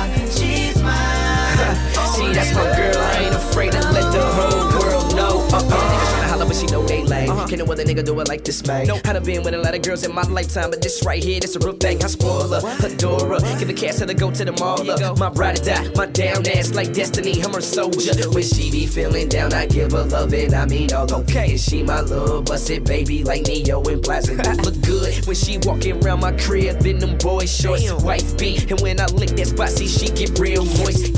That's 2.34 2.53
my 2.53 2.63
girl. 2.75 2.97
I 2.97 3.25
ain't 3.25 3.36
afraid 3.36 3.71
to 3.73 3.80
let 3.91 4.11
the 4.11 4.23
whole 4.38 4.80
world 4.80 5.15
know. 5.15 5.47
Uh-uh. 5.51 5.61
Niggas 5.61 6.11
tryna 6.13 6.30
holler, 6.30 6.45
but 6.45 6.55
she 6.55 6.65
know 6.67 6.84
they 6.86 7.03
lame. 7.03 7.30
Uh-huh. 7.30 7.47
Can't 7.47 7.65
no 7.65 7.71
other 7.71 7.84
nigga 7.84 8.05
do 8.05 8.19
it 8.19 8.28
like 8.28 8.43
this, 8.43 8.65
man. 8.65 8.88
No, 8.88 8.95
I 9.05 9.13
done 9.13 9.23
been 9.23 9.43
with 9.43 9.53
a 9.53 9.57
lot 9.57 9.75
of 9.75 9.82
girls 9.82 10.03
in 10.03 10.13
my 10.13 10.23
lifetime, 10.23 10.69
but 10.69 10.82
this 10.82 11.03
right 11.05 11.23
here, 11.23 11.39
this 11.39 11.55
a 11.55 11.59
real 11.59 11.73
thing. 11.73 12.03
I 12.03 12.07
spoil 12.07 12.49
her, 12.49 12.61
adore 12.86 13.39
her. 13.39 13.59
Give 13.59 13.69
a 13.69 13.73
till 13.73 14.09
I 14.09 14.13
go 14.13 14.32
to 14.32 14.45
the 14.45 14.53
mall. 14.53 14.84
My 15.17 15.30
bride 15.30 15.59
or 15.59 15.63
die, 15.63 15.89
my 15.95 16.05
down 16.05 16.47
ass 16.47 16.73
like 16.73 16.93
destiny. 16.93 17.41
I'm 17.43 17.53
her 17.53 17.61
soldier. 17.61 18.13
When 18.30 18.43
she 18.43 18.71
be 18.71 18.86
feeling 18.86 19.30
down, 19.30 19.53
I 19.53 19.65
give 19.65 19.91
her 19.91 20.03
love 20.03 20.34
and 20.34 20.53
I 20.53 20.65
mean 20.65 20.93
all 20.93 21.11
okay. 21.21 21.51
And 21.51 21.59
she 21.59 21.84
my 21.84 22.01
little 22.01 22.41
busted 22.41 22.86
baby 22.86 23.23
like 23.23 23.47
Neo 23.47 23.82
and 23.84 24.01
Plaza. 24.01 24.34
Look 24.63 24.80
good 24.82 25.25
when 25.25 25.36
she 25.36 25.57
walking 25.59 26.03
around 26.03 26.21
my 26.21 26.32
crib, 26.32 26.80
then 26.80 26.99
them 26.99 27.17
boys 27.17 27.53
shorts, 27.53 27.91
wife 28.03 28.38
beat. 28.38 28.69
And 28.71 28.80
when 28.82 28.99
I 28.99 29.05
lick 29.07 29.30
that 29.32 29.47
spot, 29.47 29.69
see 29.69 29.88
she 29.88 30.07
get 30.11 30.38
real 30.39 30.65
moist. 30.65 31.16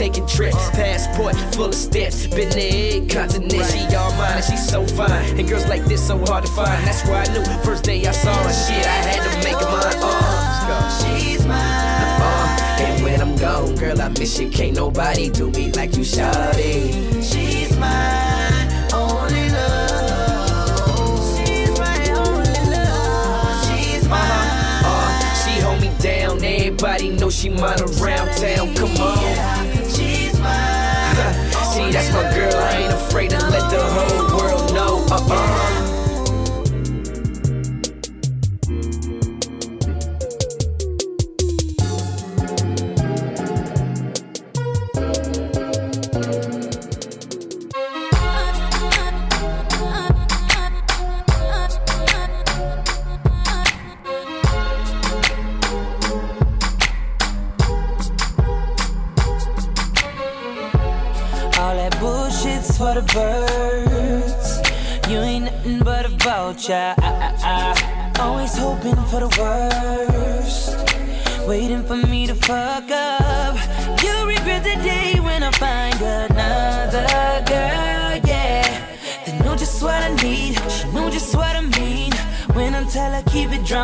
Taking 0.00 0.26
trips. 0.26 0.70
Passport 0.70 1.36
full 1.54 1.66
of 1.66 1.74
steps. 1.74 2.26
Been 2.26 2.48
to 2.48 2.58
every 2.58 3.06
continent. 3.06 3.66
She 3.66 3.94
all 3.94 4.10
mine 4.12 4.36
and 4.36 4.44
she 4.44 4.56
so 4.56 4.86
fine. 4.86 5.38
And 5.38 5.46
girls 5.46 5.66
like 5.66 5.84
this 5.84 6.06
so 6.06 6.16
hard 6.24 6.46
to 6.46 6.52
find. 6.52 6.82
That's 6.86 7.04
why 7.04 7.24
I 7.24 7.28
knew 7.34 7.44
first 7.62 7.84
day 7.84 8.06
I 8.06 8.12
saw 8.12 8.32
her. 8.32 8.50
Shit, 8.50 8.86
I 8.86 9.00
had 9.08 9.20
to 9.28 9.32
make 9.44 9.58
her 9.60 9.70
mine. 9.70 10.00
Uh, 10.00 10.88
she's 11.00 11.44
mine. 11.44 11.58
Uh, 11.58 12.80
and 12.80 13.04
when 13.04 13.20
I'm 13.20 13.36
gone, 13.36 13.74
girl, 13.76 14.00
I 14.00 14.08
miss 14.08 14.40
you. 14.40 14.48
Can't 14.48 14.74
nobody 14.74 15.28
do 15.28 15.50
me 15.50 15.70
like 15.72 15.94
you, 15.94 16.02
shawty. 16.02 17.22
She's 17.22 17.76
mine. 17.76 18.70
Only 18.94 19.50
love. 19.50 21.20
She's 21.36 21.78
my 21.78 21.98
only 22.24 22.58
love. 22.72 23.66
She's 23.68 24.08
mine. 24.08 24.82
Uh, 24.82 25.34
she 25.42 25.60
hold 25.60 25.82
me 25.82 25.90
down. 25.98 26.42
Everybody 26.42 27.10
know 27.10 27.28
she 27.28 27.50
mine 27.50 27.82
around 27.82 28.28
town. 28.38 28.74
Come 28.74 28.96
on. 28.96 29.18
She's 29.18 29.36
mine. 29.36 29.69
That's 31.88 32.12
my 32.12 32.22
girl. 32.34 32.54
I 32.54 32.82
ain't 32.82 32.92
afraid 32.92 33.30
to 33.30 33.38
let 33.48 33.70
the 33.70 33.80
whole 33.80 34.38
world 34.38 34.74
know. 34.74 35.04
Uh-uh. 35.10 35.30
All 35.32 35.89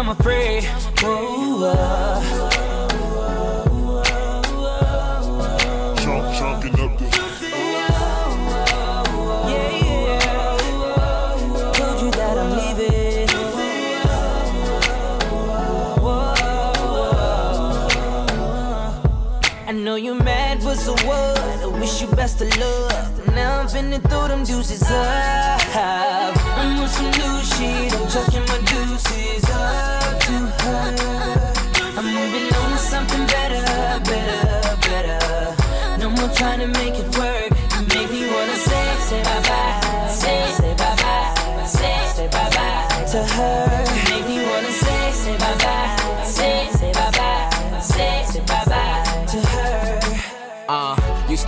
her 0.04 0.14
keep 0.14 0.20
it 0.20 0.22
drama 0.22 0.22
free. 0.22 0.60
Whoa, 1.00 1.58
whoa. 1.58 2.46
Up 6.36 6.62
the. 6.62 6.68
Told 11.72 12.02
you 12.02 12.10
that 12.10 12.36
I'm 12.36 12.50
leaving. 12.50 13.28
I 19.66 19.72
know 19.72 19.96
you 19.96 20.14
mad, 20.14 20.60
but 20.62 20.76
so 20.76 20.92
what? 21.06 21.38
I 21.38 21.66
wish 21.66 22.02
you 22.02 22.08
best 22.08 22.42
of 22.42 22.48
luck. 22.58 23.34
Now 23.34 23.60
I'm 23.60 23.66
finna 23.66 24.00
throw 24.08 24.28
them 24.28 24.44
deuces 24.44 24.82
up. 24.82 26.05
Trying 36.36 36.60
to 36.60 36.66
make 36.66 36.94
it 36.94 37.16
work. 37.16 37.45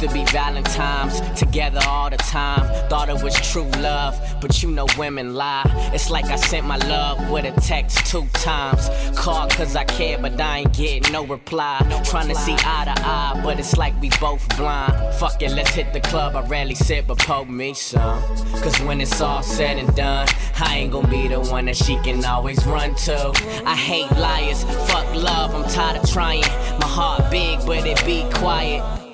Used 0.01 0.13
to 0.13 0.19
be 0.19 0.25
Valentine's, 0.33 1.21
together 1.39 1.81
all 1.87 2.11
the 2.11 2.17
time. 2.17 2.61
Thought 2.89 3.09
it 3.09 3.23
was 3.23 3.35
true 3.35 3.69
love, 3.79 4.19
but 4.41 4.63
you 4.63 4.71
know 4.71 4.87
women 4.97 5.35
lie. 5.35 5.65
It's 5.93 6.11
like 6.11 6.27
I 6.27 6.37
sent 6.37 6.67
my 6.67 6.77
love 6.77 7.31
with 7.31 7.45
a 7.45 7.61
text 7.61 8.07
two 8.07 8.27
times. 8.33 8.89
Called 9.17 9.51
cause 9.51 9.77
I 9.77 9.85
care, 9.85 10.19
but 10.19 10.41
I 10.41 10.59
ain't 10.59 10.73
getting 10.75 11.13
no 11.13 11.25
reply. 11.25 11.85
No 11.89 12.03
Trying 12.05 12.29
to 12.29 12.35
see 12.35 12.55
eye 12.65 12.93
to 12.95 13.03
eye, 13.05 13.41
but 13.43 13.59
it's 13.59 13.77
like 13.77 14.01
we 14.01 14.11
both 14.21 14.47
blind. 14.57 15.15
Fuck 15.15 15.43
it, 15.43 15.53
let's 15.53 15.71
hit 15.71 15.93
the 15.93 16.01
club. 16.01 16.37
I 16.37 16.47
rarely 16.47 16.75
sit, 16.75 17.07
but 17.07 17.19
poke 17.19 17.49
me 17.49 17.75
some. 17.75 18.23
Cause 18.63 18.79
when 18.83 19.01
it's 19.01 19.21
all 19.21 19.43
said 19.43 19.79
and 19.79 19.95
done, 19.97 20.29
I 20.61 20.79
ain't 20.79 20.93
gonna 20.93 21.09
be 21.09 21.29
the 21.29 21.41
one 21.41 21.67
that 21.67 21.77
she 21.77 21.97
can 22.03 22.25
always 22.25 22.65
run 22.67 22.95
to. 23.07 23.33
I 23.65 23.75
hate 23.77 24.11
liars, 24.13 24.65
fuck 24.91 25.13
love, 25.15 25.55
I'm 25.55 25.69
tired 25.71 26.03
of 26.03 26.11
trying. 26.11 26.43
My 26.79 26.87
heart 26.87 27.31
big, 27.31 27.59
but 27.67 27.87
it 27.87 28.05
be 28.05 28.25
quiet. 28.35 29.08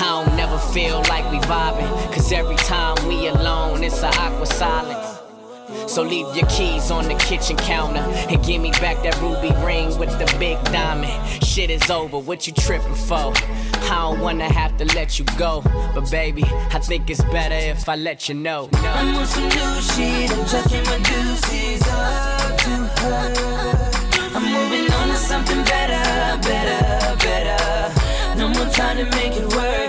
I 0.00 0.24
don't 0.24 0.36
never 0.36 0.58
feel 0.72 0.98
like 1.08 1.30
we 1.30 1.38
vibing. 1.40 1.90
Cause 2.12 2.30
every 2.32 2.56
time 2.56 2.96
we 3.06 3.28
alone, 3.28 3.82
it's 3.82 4.02
a 4.02 4.08
awkward 4.08 4.48
silence. 4.48 5.18
So 5.86 6.02
leave 6.02 6.34
your 6.36 6.46
keys 6.46 6.90
on 6.90 7.08
the 7.08 7.14
kitchen 7.14 7.56
counter 7.56 8.00
and 8.00 8.44
give 8.44 8.62
me 8.62 8.70
back 8.72 9.02
that 9.02 9.20
ruby 9.20 9.52
ring 9.64 9.98
with 9.98 10.10
the 10.18 10.36
big 10.38 10.62
diamond. 10.66 11.12
Shit 11.44 11.70
is 11.70 11.90
over, 11.90 12.18
what 12.18 12.46
you 12.46 12.52
tripping 12.52 12.94
for? 12.94 13.32
I 13.34 13.88
don't 13.88 14.20
wanna 14.20 14.50
have 14.52 14.76
to 14.78 14.84
let 14.94 15.18
you 15.18 15.24
go, 15.36 15.62
but 15.94 16.10
baby, 16.10 16.44
I 16.44 16.78
think 16.78 17.10
it's 17.10 17.22
better 17.24 17.54
if 17.54 17.88
I 17.88 17.96
let 17.96 18.28
you 18.28 18.34
know. 18.34 18.68
I'm 18.74 19.16
on 19.16 19.26
some 19.26 19.44
new 19.44 19.80
shit. 19.80 20.30
I'm 20.30 20.46
chucking 20.46 20.84
my 20.84 20.98
deuces 20.98 21.82
up 21.88 22.58
to 22.58 22.70
her. 23.02 23.98
I'm 24.34 24.44
moving 24.44 24.92
on 24.92 25.08
to 25.08 25.16
something 25.16 25.64
better, 25.64 26.40
better, 26.42 27.16
better. 27.16 27.68
No 28.38 28.48
more 28.48 28.72
trying 28.72 28.98
to 28.98 29.16
make 29.16 29.34
it 29.34 29.52
work. 29.54 29.87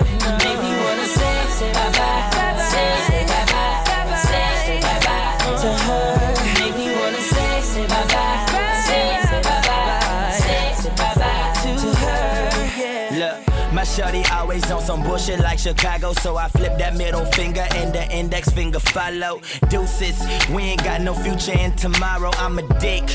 Shorty 14.00 14.24
always 14.32 14.70
on 14.70 14.80
some 14.80 15.02
bullshit 15.02 15.40
like 15.40 15.58
Chicago, 15.58 16.14
so 16.14 16.38
I 16.38 16.48
flip 16.48 16.78
that 16.78 16.96
middle 16.96 17.26
finger 17.26 17.66
and 17.72 17.92
the 17.92 18.10
index 18.10 18.48
finger 18.48 18.80
follow. 18.80 19.42
Deuces, 19.68 20.18
we 20.48 20.62
ain't 20.62 20.82
got 20.82 21.02
no 21.02 21.12
future 21.12 21.52
in 21.52 21.76
tomorrow. 21.76 22.30
I'm 22.36 22.58
a 22.58 22.62
dick, 22.78 23.06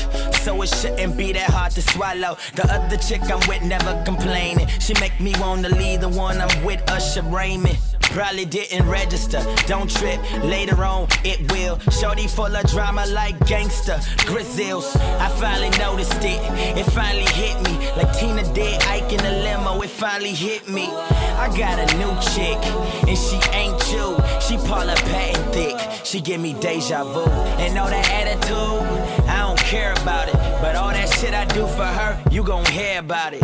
so 0.44 0.62
it 0.62 0.68
shouldn't 0.68 1.16
be 1.16 1.32
that 1.32 1.50
hard 1.50 1.72
to 1.72 1.82
swallow. 1.82 2.38
The 2.54 2.72
other 2.72 2.98
chick 2.98 3.22
I'm 3.22 3.40
with 3.48 3.62
never 3.62 4.00
complaining. 4.04 4.68
She 4.78 4.94
make 5.00 5.18
me 5.18 5.34
wanna 5.40 5.70
leave 5.70 6.02
the 6.02 6.08
one 6.08 6.40
I'm 6.40 6.64
with, 6.64 6.88
Usher 6.88 7.22
Raymond. 7.22 7.95
Probably 8.10 8.44
didn't 8.44 8.88
register. 8.88 9.42
Don't 9.66 9.90
trip, 9.90 10.20
later 10.42 10.82
on 10.84 11.08
it 11.24 11.50
will. 11.52 11.78
Shorty 11.90 12.26
full 12.26 12.54
of 12.54 12.64
drama 12.70 13.06
like 13.06 13.38
gangster. 13.46 13.98
Grizzles, 14.24 14.96
I 14.96 15.28
finally 15.40 15.70
noticed 15.78 16.24
it. 16.24 16.40
It 16.78 16.84
finally 16.92 17.30
hit 17.32 17.56
me. 17.62 17.76
Like 17.96 18.12
Tina 18.18 18.42
did 18.54 18.82
Ike 18.84 19.12
in 19.12 19.18
the 19.18 19.32
limo, 19.44 19.80
it 19.82 19.90
finally 19.90 20.32
hit 20.32 20.68
me. 20.68 20.88
I 20.88 21.48
got 21.56 21.78
a 21.78 21.96
new 21.98 22.12
chick, 22.34 22.58
and 23.06 23.18
she 23.18 23.36
ain't 23.52 23.80
you. 23.92 24.16
She 24.40 24.56
Paula 24.66 24.94
Patton 24.96 25.52
thick. 25.52 25.76
She 26.04 26.20
give 26.20 26.40
me 26.40 26.54
deja 26.54 27.04
vu. 27.04 27.24
And 27.58 27.76
all 27.78 27.88
that 27.88 28.10
attitude, 28.10 29.28
I 29.28 29.40
don't 29.40 29.58
care 29.58 29.92
about 29.92 30.28
it. 30.28 30.34
But 30.62 30.76
all 30.76 30.90
that 30.90 31.08
shit 31.14 31.34
I 31.34 31.44
do 31.46 31.66
for 31.66 31.84
her, 31.84 32.22
you 32.30 32.42
gon' 32.42 32.64
hear 32.66 33.00
about 33.00 33.34
it. 33.34 33.42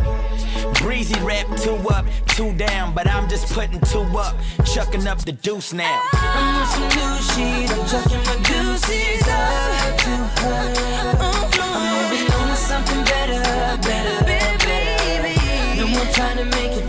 Breezy 0.81 1.19
rap 1.21 1.47
two 1.59 1.77
up, 1.89 2.07
two 2.29 2.53
down, 2.55 2.95
but 2.95 3.07
I'm 3.09 3.29
just 3.29 3.53
putting 3.53 3.81
two 3.81 4.03
up, 4.19 4.37
chucking 4.65 5.07
up 5.07 5.19
the 5.19 5.33
deuce 5.33 5.73
now. 5.73 6.01
I'm 6.13 6.61
on 6.61 6.67
some 6.67 6.89
new 6.89 7.17
shit, 7.33 7.71
I'm 7.71 7.87
chucking 7.87 8.25
my 8.27 8.37
deuces 8.43 9.23
up 9.29 9.99
to 9.99 10.11
her. 10.43 10.73
I'm 11.21 11.41
moving 11.51 12.33
on 12.33 12.49
to 12.49 12.57
something 12.57 13.05
better, 13.05 13.43
better, 13.83 14.25
better, 14.25 14.59
baby. 14.65 15.81
No 15.81 15.87
more 15.89 16.07
trying 16.13 16.39
to 16.39 16.45
make 16.45 16.73
it 16.73 16.82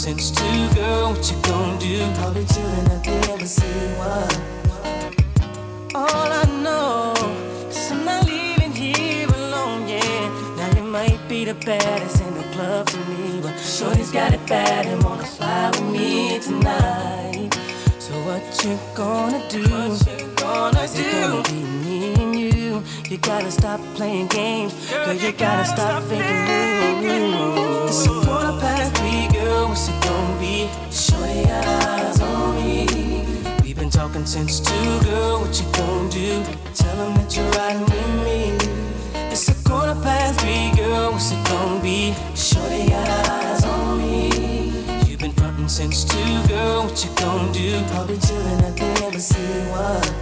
Since 0.00 0.30
to 0.30 0.74
girl, 0.74 1.10
what 1.10 1.30
you 1.30 1.36
gonna 1.42 1.78
do? 1.78 2.00
How 2.18 2.32
did 2.32 2.50
you 2.56 2.62
and 2.62 2.88
I 2.90 3.32
ever 3.32 3.44
see 3.44 3.64
one? 3.98 4.32
All 5.94 6.32
I 6.42 6.44
know 6.62 7.12
is 7.68 7.90
I'm 7.90 8.06
not 8.06 8.24
leaving 8.24 8.72
here 8.72 9.28
alone, 9.28 9.86
yeah. 9.86 10.56
Now 10.56 10.74
you 10.74 10.84
might 10.84 11.20
be 11.28 11.44
the 11.44 11.52
baddest 11.52 12.22
in 12.22 12.32
the 12.32 12.44
club 12.54 12.88
for 12.88 13.10
me, 13.10 13.42
but 13.42 13.58
Shorty's 13.58 14.10
got 14.10 14.32
it 14.32 14.40
bad 14.46 14.86
and 14.86 15.04
wanna 15.04 15.26
fly 15.26 15.68
with 15.68 15.92
me 15.92 16.38
tonight. 16.38 17.50
So 17.98 18.14
what 18.24 18.42
you 18.64 18.78
gonna 18.96 19.46
do? 19.50 19.68
What 19.68 20.08
you 20.08 20.34
gonna 20.36 21.42
do? 21.42 21.79
You 23.10 23.18
gotta 23.18 23.50
stop 23.50 23.80
playing 23.96 24.28
games. 24.28 24.72
Girl, 24.88 25.12
you, 25.12 25.32
gotta, 25.32 25.64
stop 25.64 26.00
faking 26.04 27.00
new. 27.02 27.84
It's 27.88 28.06
a 28.06 28.08
quarter 28.08 28.56
past 28.60 28.96
three, 28.98 29.26
girl. 29.36 29.66
What's 29.66 29.88
it 29.88 30.00
gonna 30.04 30.38
be? 30.38 30.70
Show 30.92 31.18
the 31.18 31.50
eyes 31.50 32.20
on 32.20 32.54
me. 32.54 32.86
We've 33.64 33.76
been 33.76 33.90
talking 33.90 34.24
since 34.24 34.60
two, 34.60 35.00
girl. 35.00 35.40
What 35.40 35.60
you 35.60 35.66
gonna 35.72 36.08
do? 36.08 36.44
Tell 36.72 36.96
them 36.98 37.16
that 37.16 37.36
you're 37.36 37.50
riding 37.58 37.82
with 37.82 38.14
me. 38.22 38.54
It's 39.32 39.48
a 39.48 39.68
quarter 39.68 40.00
past 40.02 40.38
three, 40.38 40.70
girl. 40.76 41.10
What's 41.10 41.32
it 41.32 41.44
gonna 41.48 41.82
be? 41.82 42.14
Show 42.36 42.62
the 42.68 42.94
eyes 42.94 43.64
on 43.64 43.98
me. 43.98 44.70
You've 45.08 45.18
been 45.18 45.32
fronting 45.32 45.66
since 45.66 46.04
two, 46.04 46.46
girl. 46.46 46.84
What 46.84 47.04
you 47.04 47.10
gonna 47.16 47.52
do? 47.52 47.74
I'll 47.96 48.06
be 48.06 48.14
chillin' 48.18 48.62
at 48.62 48.76
the 48.76 49.04
embassy. 49.04 49.42
What? 49.72 50.14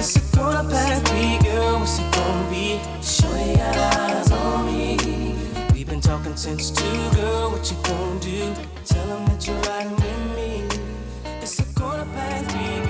It's 0.00 0.16
a 0.16 0.36
quarter 0.36 0.68
past 0.68 1.06
three. 1.06 1.43
What 1.84 2.00
it 2.00 2.14
gonna 2.14 2.50
be? 2.50 2.80
Show 3.02 3.28
your 3.28 3.60
eyes 3.60 4.32
on 4.32 4.64
me. 4.64 4.96
We've 5.74 5.86
been 5.86 6.00
talking 6.00 6.34
since 6.34 6.70
two, 6.70 6.82
girl. 7.14 7.50
What 7.50 7.70
you 7.70 7.76
gonna 7.82 8.20
do? 8.20 8.54
Tell 8.86 9.06
them 9.06 9.26
that 9.26 9.46
you're 9.46 9.60
riding 9.68 9.94
with 9.94 10.34
me. 10.34 10.62
It's 11.42 11.58
a 11.58 11.74
quarter 11.74 12.06
past 12.14 12.50
three. 12.52 12.83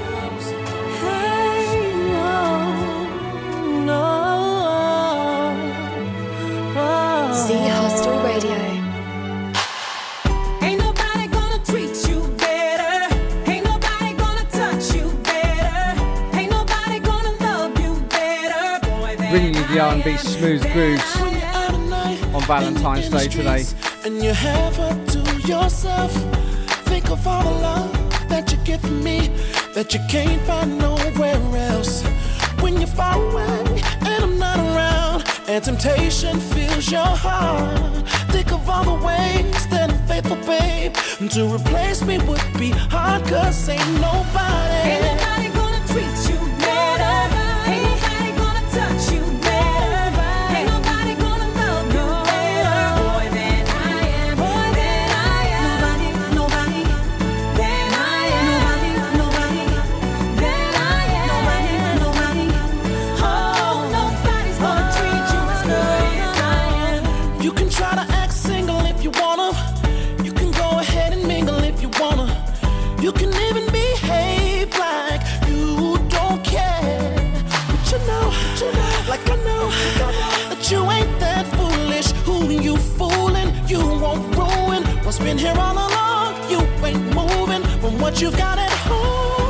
Valentine's 22.47 23.09
Day 23.09 23.27
today. 23.27 23.65
And 24.05 24.23
you 24.23 24.33
have 24.33 24.77
her 24.77 25.05
to 25.07 25.49
yourself. 25.49 26.13
Think 26.87 27.11
of 27.11 27.27
all 27.27 27.43
the 27.43 27.61
love 27.61 28.29
that 28.29 28.53
you 28.53 28.79
from 28.79 29.03
me 29.03 29.29
that 29.75 29.93
you 29.93 30.01
can't 30.09 30.41
find 30.43 30.79
nowhere 30.79 31.41
else. 31.73 32.03
When 32.61 32.77
you're 32.77 32.87
far 32.87 33.17
away 33.17 33.83
and 34.03 34.25
I'm 34.25 34.39
not 34.39 34.59
around, 34.59 35.25
and 35.49 35.65
temptation 35.65 36.39
fills 36.39 36.91
your 36.91 37.17
heart. 37.27 38.07
Think 38.31 38.53
of 38.53 38.69
all 38.69 38.85
the 38.85 39.05
ways 39.05 39.67
that 39.69 39.91
I'm 39.91 40.07
faithful, 40.07 40.37
babe. 40.47 40.95
To 41.31 41.53
replace 41.53 42.05
me 42.05 42.19
would 42.19 42.45
be 42.59 42.71
hard, 42.71 43.25
cause 43.25 43.69
ain't 43.69 44.01
nobody. 44.01 45.24
I 79.35 79.37
know, 79.37 79.69
that 80.49 80.71
you 80.71 80.89
ain't 80.91 81.19
that 81.19 81.45
foolish. 81.57 82.13
Who 82.25 82.51
you 82.51 82.77
fooling? 82.77 83.53
You 83.67 83.81
won't 83.81 84.23
ruin 84.37 84.85
what's 85.05 85.19
been 85.19 85.39
here 85.39 85.57
all 85.59 85.75
along. 85.75 86.49
You 86.49 86.61
ain't 86.87 87.03
moving 87.13 87.63
from 87.81 87.99
what 87.99 88.21
you've 88.21 88.37
got 88.37 88.59
at 88.59 88.71
home. 88.71 89.44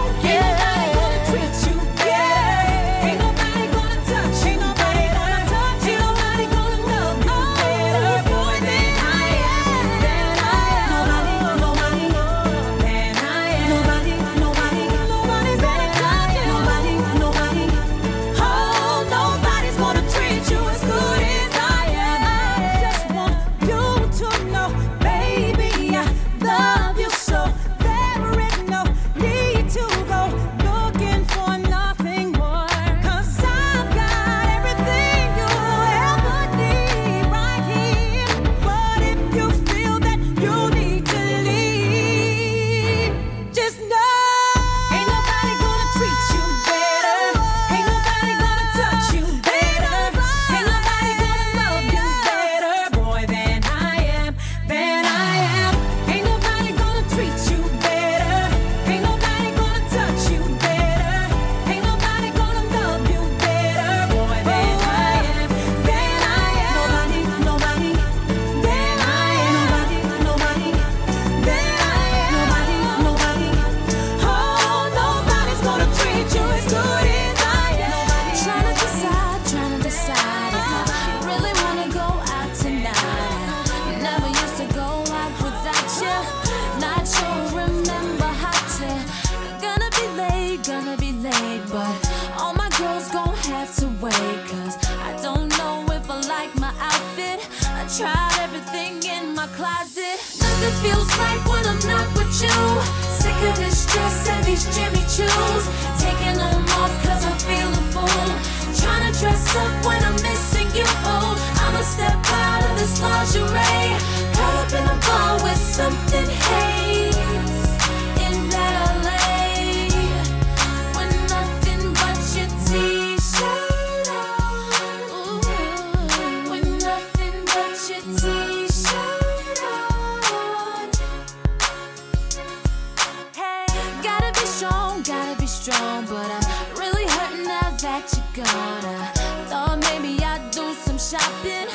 But 136.15 136.31
I'm 136.31 136.47
really 136.79 137.07
hurting 137.11 137.43
now 137.43 137.75
that 137.83 138.07
you're 138.15 138.47
gone. 138.47 138.87
I 138.87 139.11
thought 139.51 139.79
maybe 139.91 140.23
I'd 140.23 140.47
do 140.55 140.71
some 140.87 140.99
shopping, 141.11 141.67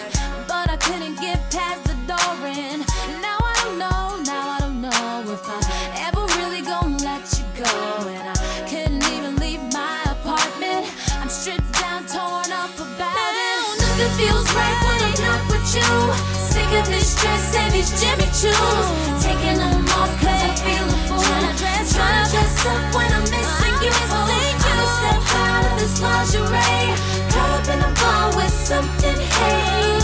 but 0.48 0.72
I 0.72 0.78
couldn't 0.80 1.20
get 1.20 1.44
past 1.52 1.84
the 1.84 1.98
door. 2.08 2.36
And 2.48 2.80
now 3.20 3.36
I 3.36 3.54
don't 3.60 3.78
know, 3.84 4.04
now 4.24 4.46
I 4.56 4.58
don't 4.64 4.80
know 4.80 5.28
if 5.28 5.44
I 5.44 5.60
ever 6.08 6.24
really 6.40 6.62
gonna 6.64 7.04
let 7.04 7.28
you 7.36 7.44
go. 7.60 7.76
And 8.16 8.26
I 8.32 8.38
couldn't 8.72 9.04
even 9.12 9.36
leave 9.44 9.60
my 9.76 10.00
apartment. 10.08 10.88
I'm 11.20 11.28
stripped 11.28 11.74
down, 11.76 12.08
torn 12.08 12.48
up 12.64 12.72
about 12.80 13.34
it. 13.44 13.60
Nothing 13.84 14.12
feels 14.20 14.48
right 14.56 14.78
when 14.88 15.00
I'm 15.04 15.20
not 15.28 15.42
with 15.52 15.68
you. 15.76 15.92
Sick 16.48 16.72
of 16.80 16.88
this 16.88 17.12
dress 17.20 17.60
and 17.60 17.76
these 17.76 17.92
Jimmy 18.00 18.28
Choos. 18.40 18.88
Taking 19.20 19.60
them 19.60 19.84
off 20.00 20.12
cause 20.24 20.42
I 20.48 20.52
feel 20.64 20.88
a 20.88 20.98
fool. 21.12 21.20
Tryna 21.28 21.52
dress, 21.60 21.92
tryna 21.92 22.24
dress 22.32 22.56
up 22.72 22.96
when 22.96 23.12
I'm 23.12 23.28
missing 23.28 23.69
step 24.98 25.22
out 25.36 25.64
of 25.66 25.80
this 25.80 26.02
lingerie. 26.02 26.94
Caught 27.32 27.52
up 27.58 27.68
in 27.74 27.80
a 27.80 27.92
bar 28.00 28.36
with 28.36 28.54
something 28.54 29.18
haze. 29.18 29.99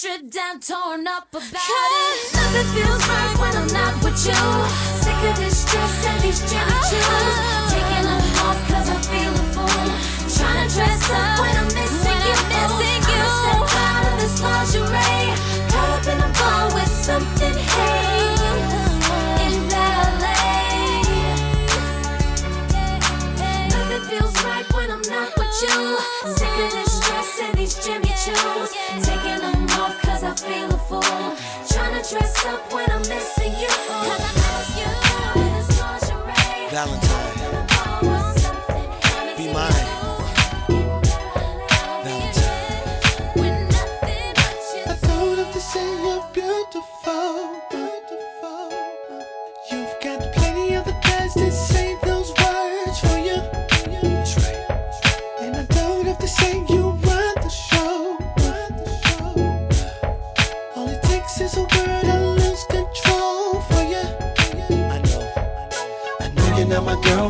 Stripped 0.00 0.32
down, 0.32 0.58
torn 0.60 1.06
up 1.06 1.28
about 1.28 1.44
it. 1.44 2.32
Nothing 2.32 2.68
feels 2.72 3.04
right 3.06 3.36
when 3.36 3.52
I'm 3.52 3.68
not 3.68 3.92
with 4.02 4.16
you. 4.24 4.40
Sick 4.96 5.20
of 5.28 5.36
this 5.36 5.60
dress 5.68 6.06
and 6.08 6.22
these 6.24 6.40
Jimmy 6.48 6.72
Choos. 6.88 7.36
Taking 7.68 8.04
them 8.08 8.24
off 8.48 8.56
cause 8.70 8.88
I 8.88 8.96
feel 9.12 9.28
a 9.28 9.44
fool. 9.52 9.88
Trying 10.36 10.56
to 10.64 10.74
dress 10.74 11.04
up 11.10 11.40
when 11.44 11.52
I'm 11.52 11.68
missing 11.76 12.20
you, 12.24 12.36
missing 12.48 13.02
you. 13.12 13.20
I'ma 13.20 13.66
step 13.68 13.76
out 13.76 14.04
of 14.08 14.16
this 14.24 14.40
lingerie. 14.40 15.36
Caught 15.68 15.90
up 15.92 16.06
in 16.08 16.16
a 16.16 16.30
bar 16.32 16.64
with 16.72 16.88
something 16.88 17.56
haze. 17.60 18.40
In 19.44 19.52
LA. 19.68 20.40
Nothing 23.68 24.02
feels 24.08 24.36
right 24.48 24.66
when 24.72 24.88
I'm 24.96 25.04
not 25.12 25.28
with 25.36 25.54
you. 25.60 25.76
Sick 26.32 26.56
of 26.64 26.70
this 26.72 26.89
feel 30.42 30.72
a 30.72 30.78
fool. 30.78 31.02
Trying 31.68 32.02
to 32.02 32.10
dress 32.10 32.44
up 32.46 32.72
when 32.72 32.90
I'm 32.90 33.00
missing 33.00 33.52
you. 33.60 34.09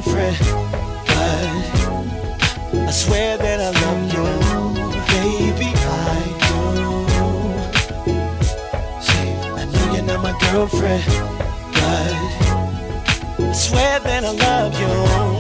don't. 0.03 0.37
I, 1.09 2.87
I 2.87 2.91
swear 2.91 3.37
that 3.37 3.61
I 3.61 3.71
love 3.83 4.13
you, 4.15 4.25
baby. 5.11 5.71
I 5.77 6.25
do. 6.47 6.61
See, 9.03 9.31
I 9.61 9.65
know 9.67 9.85
you're 9.95 10.05
not 10.05 10.21
my 10.23 10.35
girlfriend, 10.51 11.05
but 11.75 12.13
I 13.41 13.53
swear 13.53 14.01
that 14.01 14.25
I 14.25 14.31
love 14.31 14.75
you. 14.81 15.40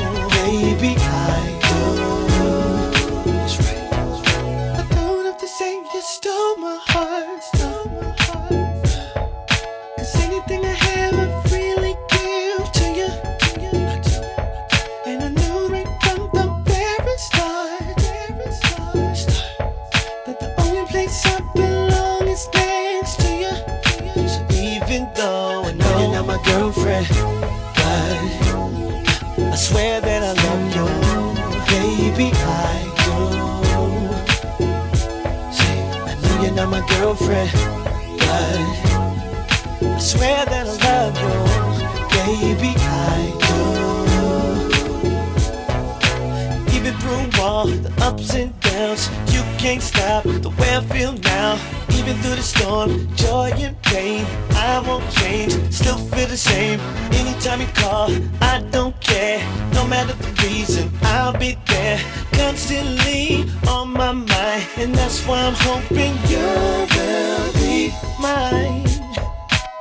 Girlfriend, 37.00 37.50
but 38.18 38.28
I 39.80 39.98
swear 39.98 40.44
that 40.44 40.66
I 40.66 40.72
love 40.84 41.16
you, 41.24 41.32
baby. 42.12 42.72
I 42.76 42.80
do. 46.68 46.76
Even 46.76 46.92
through 47.00 47.40
all 47.40 47.66
the 47.68 47.90
ups 48.02 48.34
and 48.34 48.52
downs, 48.60 49.08
you 49.32 49.42
can't 49.56 49.80
stop 49.80 50.24
the 50.24 50.50
way 50.58 50.76
I 50.76 50.80
feel 50.92 51.12
now. 51.12 51.58
Even 51.88 52.16
through 52.18 52.36
the 52.36 52.42
storm, 52.42 53.08
joy 53.16 53.50
and 53.56 53.80
pain, 53.80 54.26
I 54.52 54.80
won't 54.86 55.10
change. 55.10 55.54
Still 55.72 55.96
feel 55.96 56.28
the 56.28 56.36
same. 56.36 56.80
Anytime 57.12 57.62
you 57.62 57.68
call, 57.68 58.10
I 58.42 58.60
don't 58.70 58.94
care. 59.00 59.42
No 59.72 59.86
matter 59.86 60.12
the 60.12 60.30
reason, 60.42 60.90
I'll 61.02 61.32
be 61.32 61.56
there 61.66 61.98
constantly 62.32 63.46
on 63.68 63.92
my 63.92 64.12
mind, 64.12 64.66
and 64.76 64.94
that's 64.94 65.26
why 65.26 65.40
I'm 65.42 65.54
hoping 65.54 66.14
you'll 66.28 66.89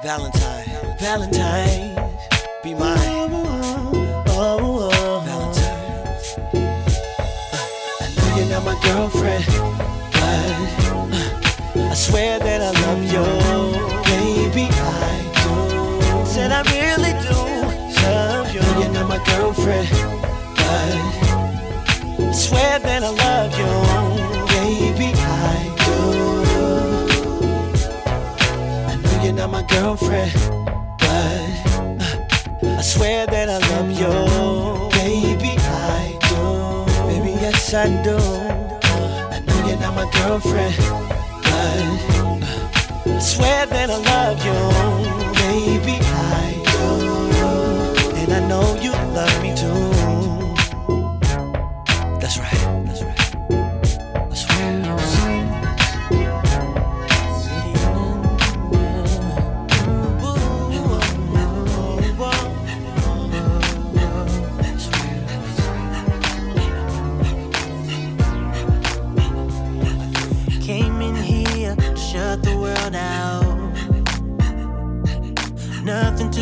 Valentine, 0.10 0.66
Valentine, 0.97 1.93
be 2.64 2.74
mine. 2.74 2.97
Oh, 2.99 3.30
oh, 3.32 3.45
oh. 3.45 4.26
oh, 4.28 4.57
oh, 4.60 4.89
oh. 4.91 5.20
Valentine. 5.24 5.78
Uh, 6.55 7.62
I 8.01 8.07
know 8.16 8.36
you're 8.36 8.49
not 8.49 8.64
my 8.66 8.74
girlfriend, 8.82 9.45
but 9.45 10.49
uh, 11.78 11.91
I 11.91 11.93
swear 11.93 12.39
that 12.39 12.60
I 12.60 12.72
love 12.88 13.03
you, 13.03 13.24
baby. 14.10 14.68
I 14.72 15.22
do. 15.43 16.26
Said 16.26 16.51
I 16.53 16.64
really 16.74 17.14
do 17.22 17.38
love 18.01 18.51
you. 18.51 18.62
You're 18.82 18.91
not 18.91 19.07
my 19.07 19.24
girlfriend. 19.26 20.09
girlfriend, 29.82 30.34
but 30.98 31.08
I 32.64 32.82
swear 32.82 33.26
that 33.28 33.48
I 33.50 33.60
love 33.72 33.90
you, 34.02 34.14
baby. 35.00 35.54
I 35.58 36.20
do, 36.28 36.86
baby, 37.08 37.32
yes 37.40 37.74
I 37.74 37.88
do. 38.04 38.18
I 39.36 39.40
know 39.46 39.68
you're 39.68 39.80
not 39.80 39.96
my 39.96 40.08
girlfriend, 40.20 40.76
but 41.44 41.78
I 43.08 43.20
swear 43.20 43.66
that 43.68 43.90
I 43.90 44.00
love 44.12 44.38
you, 44.48 44.60
baby. 45.44 45.98
I 46.02 46.50
do, 46.74 46.86
and 48.20 48.34
I 48.34 48.40
know 48.50 48.76
you 48.82 48.92
love 48.92 49.42
me 49.42 49.56
too. 49.56 49.89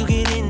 get 0.08 0.32
in 0.38 0.47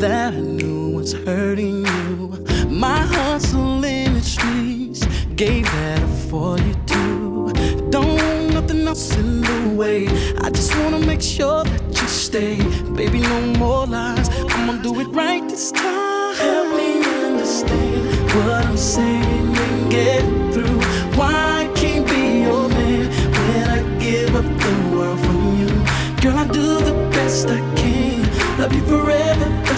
that 0.00 0.32
I 0.32 0.40
knew 0.40 0.96
was 0.96 1.12
hurting 1.12 1.84
you. 1.84 2.46
My 2.70 3.00
hustle 3.00 3.84
in 3.84 4.14
the 4.14 4.22
streets 4.22 5.04
gave 5.36 5.64
that 5.64 6.02
up 6.02 6.08
for 6.30 6.58
you 6.58 6.74
too. 6.86 7.52
Don't 7.90 8.16
want 8.16 8.54
nothing 8.54 8.88
else 8.88 9.14
in 9.16 9.42
the 9.42 9.74
way. 9.76 10.08
I 10.38 10.48
just 10.48 10.74
wanna 10.78 11.00
make 11.00 11.20
sure 11.20 11.64
that 11.64 11.82
you 11.88 12.08
stay. 12.08 12.56
Baby, 12.94 13.20
no 13.20 13.40
more 13.58 13.86
lies. 13.86 14.30
I'ma 14.54 14.80
do 14.82 14.98
it 15.00 15.08
right 15.08 15.46
this 15.50 15.70
time. 15.70 15.99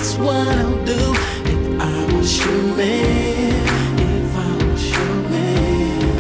That's 0.03 0.16
what 0.16 0.49
I'll 0.49 0.85
do. 0.85 1.15
If 1.55 1.81
I 1.81 2.16
was 2.16 2.45
your 2.45 2.62
man, 2.77 3.69
if 4.01 4.37
I 4.37 4.66
was 4.66 4.91
your 4.91 5.15
man, 5.31 6.19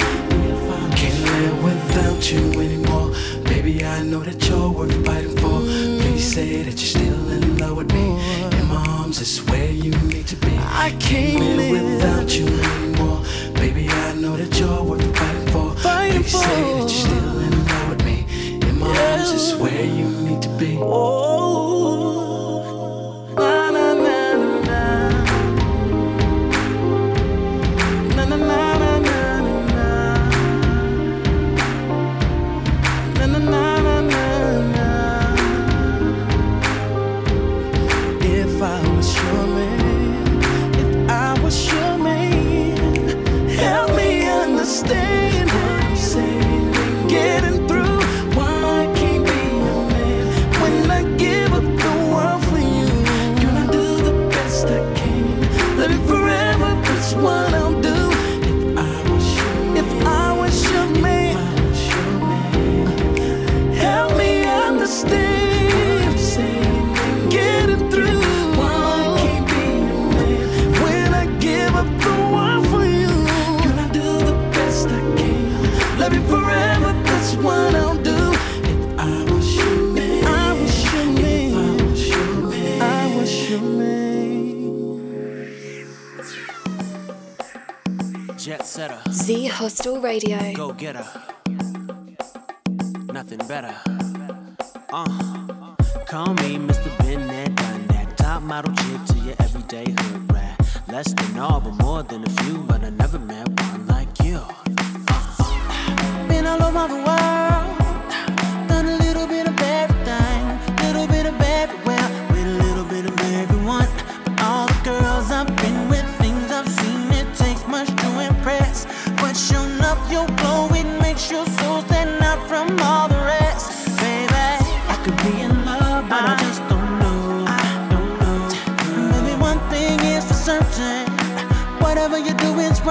if 0.52 0.70
I 0.70 0.94
can't 0.94 1.20
live 1.32 1.64
without 1.64 2.30
you 2.30 2.60
anymore. 2.60 3.10
Baby, 3.42 3.84
I 3.84 4.04
know 4.04 4.20
that 4.20 4.48
you're 4.48 4.70
worth 4.70 5.04
fighting 5.04 5.36
for. 5.36 5.58
Please 6.00 6.32
say 6.32 6.62
that 6.62 6.78
you're 6.80 6.94
still 6.96 7.30
in 7.32 7.58
love 7.58 7.78
with 7.78 7.92
me. 7.92 8.06
In 8.56 8.68
my 8.68 8.86
arms 9.00 9.20
is 9.20 9.42
where 9.50 9.72
you 9.72 9.90
need 10.12 10.28
to 10.28 10.36
be. 10.36 10.56
I 10.58 10.96
can't 11.00 11.56
live 11.56 11.82
without 11.82 12.38
you 12.38 12.46
anymore. 12.46 13.24
Baby, 13.54 13.88
I 13.88 14.12
know 14.14 14.36
that 14.36 14.60
you're 14.60 14.84
worth 14.84 15.18
fighting 15.18 15.48
for. 15.50 15.74
Please 15.74 16.30
say 16.30 16.62
that 16.62 16.78
you're 16.78 16.88
still 16.88 17.40
in 17.40 17.66
love 17.66 17.88
with 17.90 18.04
me. 18.04 18.26
In 18.68 18.78
my 18.78 18.96
arms 19.10 19.32
is 19.32 19.56
where 19.56 19.84
you 19.84 20.06
need 20.26 20.40
to 20.42 20.50
be. 20.50 20.78
Oh, 20.80 21.41
Hostel 89.62 90.00
Radio. 90.00 90.52
Go 90.54 90.72
getter. 90.72 91.06
Nothing 93.12 93.38
better. 93.46 93.72
Uh, 94.92 95.06
call 96.04 96.34
me 96.34 96.58
Mr. 96.58 96.90
Been 96.98 97.28
that, 97.28 97.54
done 97.54 97.86
that. 97.86 98.16
Top 98.16 98.42
model 98.42 98.74
chick 98.74 99.04
to 99.04 99.18
your 99.18 99.36
everyday 99.38 99.84
hood 99.88 100.32
rat. 100.32 100.58
Less 100.88 101.14
than 101.14 101.38
all, 101.38 101.60
but 101.60 101.74
more 101.80 102.02
than 102.02 102.24
a 102.24 102.30
few. 102.42 102.58
But 102.64 102.82
I 102.82 102.90
never 102.90 103.20
met 103.20 103.48
one 103.50 103.86
like 103.86 104.20
you. 104.24 104.40
Uh, 105.08 106.26
been 106.26 106.44
all 106.44 106.60
over 106.60 106.88
the 106.88 107.00
world. 107.06 107.41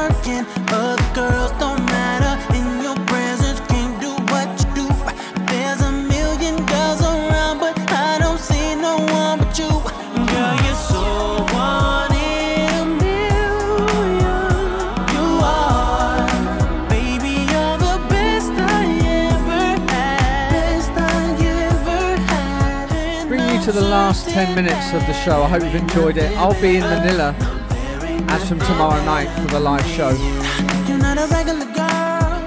Working. 0.01 0.45
Other 0.69 1.09
girls 1.13 1.51
don't 1.59 1.83
matter. 1.85 2.33
In 2.57 2.65
your 2.85 2.97
presence, 3.11 3.59
can't 3.71 3.95
do 4.05 4.11
what 4.31 4.47
you 4.59 4.67
do. 4.79 4.87
There's 5.51 5.81
a 5.81 5.91
million 5.91 6.55
girls 6.65 7.01
around, 7.01 7.59
but 7.59 7.75
I 7.91 8.17
don't 8.23 8.39
see 8.39 8.75
no 8.75 8.95
one 9.21 9.39
but 9.39 9.53
you. 9.59 9.71
Girl, 10.31 10.55
you're 10.65 10.83
so 10.91 11.03
one 11.53 12.13
in 12.15 12.69
a 12.81 12.85
million. 13.05 14.51
You 15.15 15.27
are, 15.59 16.25
baby, 16.89 17.33
you're 17.51 17.77
the 17.87 17.97
best 18.13 18.51
I 18.81 18.85
ever 19.29 19.63
had. 19.93 20.49
Best 20.55 20.93
I 20.97 21.23
ever 21.69 22.01
had. 22.31 23.27
Bring 23.27 23.45
you 23.53 23.59
to 23.67 23.71
the 23.71 23.87
last 23.97 24.29
10 24.29 24.55
minutes 24.55 24.93
of 24.93 25.01
the 25.09 25.13
show. 25.13 25.43
I 25.43 25.47
hope 25.49 25.63
you've 25.63 25.75
enjoyed 25.75 26.17
it. 26.17 26.31
I'll 26.37 26.59
be 26.59 26.77
in 26.77 26.83
Manila 26.83 27.60
as 28.33 28.47
from 28.47 28.59
tomorrow 28.59 29.03
night 29.03 29.27
for 29.41 29.47
the 29.49 29.59
live 29.59 29.85
show. 29.85 30.11
You're 30.87 30.97
not 30.97 31.17
a 31.17 31.27
regular 31.27 31.65
girl. 31.75 32.39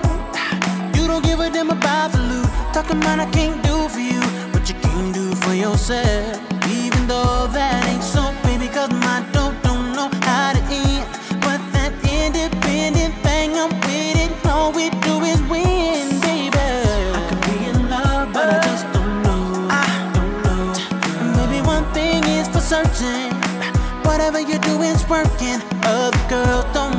You 0.97 1.07
don't 1.07 1.23
give 1.23 1.41
a 1.41 1.51
damn 1.51 1.69
about 1.69 2.11
the 2.11 2.21
loot. 2.21 2.49
Talking 2.73 2.97
about 3.03 3.21
I 3.21 3.27
can't 3.31 3.63
do 3.63 3.87
for 3.91 4.01
you, 4.01 4.23
but 4.51 4.67
you 4.67 4.77
can 4.81 5.13
do 5.13 5.35
for 5.35 5.53
yourself. 5.53 6.41
Even 6.71 7.07
though 7.07 7.49
that 7.53 7.85
ain't 7.87 8.03
so, 8.03 8.23
baby, 8.45 8.69
cause 8.69 8.89
my 8.93 9.21
dope 9.35 9.61
don't 9.63 9.93
know 9.93 10.09
how 10.25 10.55
to 10.57 10.63
end. 10.73 11.05
But 11.45 11.61
that 11.77 11.93
independent 12.01 13.13
thing 13.23 13.53
I'm 13.53 13.69
with 13.85 14.25
it, 14.25 14.33
all 14.47 14.73
we 14.73 14.89
do 15.05 15.21
is 15.21 15.41
win, 15.53 16.19
baby. 16.25 16.57
I 16.57 17.21
could 17.29 17.43
be 17.45 17.57
in 17.69 17.91
love, 17.91 18.33
but 18.33 18.49
I 18.49 18.61
just 18.65 18.87
don't 18.95 19.23
know. 19.23 19.69
I 19.69 19.85
don't 20.17 20.35
know. 20.45 21.37
Maybe 21.37 21.61
one 21.61 21.85
thing 21.93 22.25
is 22.25 22.49
for 22.49 22.61
certain 22.61 23.35
whatever 24.03 24.41
you 24.41 24.59
do 24.61 24.75
working. 25.09 25.74
Other 25.87 26.29
girls 26.29 26.65
don't 26.73 26.94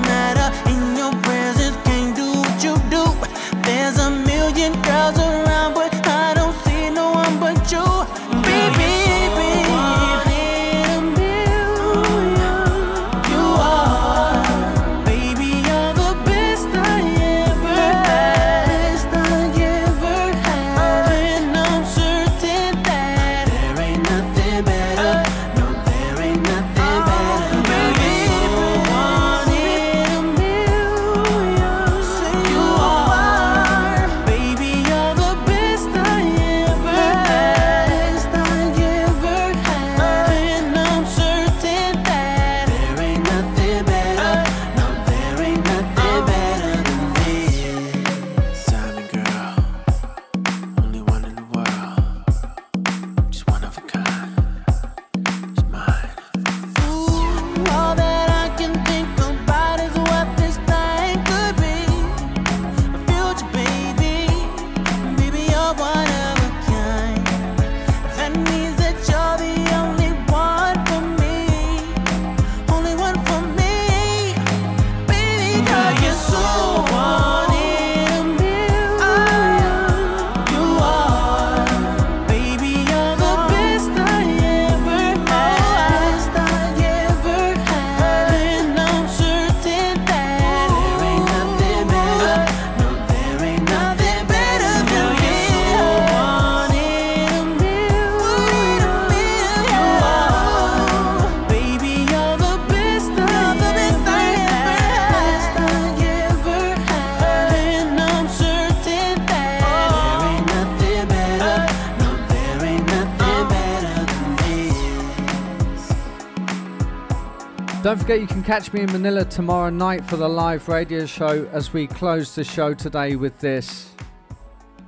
Don't 117.96 118.02
forget 118.02 118.20
you 118.20 118.28
can 118.28 118.44
catch 118.44 118.74
me 118.74 118.82
in 118.82 118.92
Manila 118.92 119.24
tomorrow 119.24 119.70
night 119.70 120.04
for 120.04 120.18
the 120.18 120.28
live 120.28 120.68
radio 120.68 121.06
show 121.06 121.48
as 121.54 121.72
we 121.72 121.88
close 121.88 122.36
the 122.36 122.44
show 122.44 122.74
today 122.74 123.16
with 123.16 123.40
this. 123.40 123.90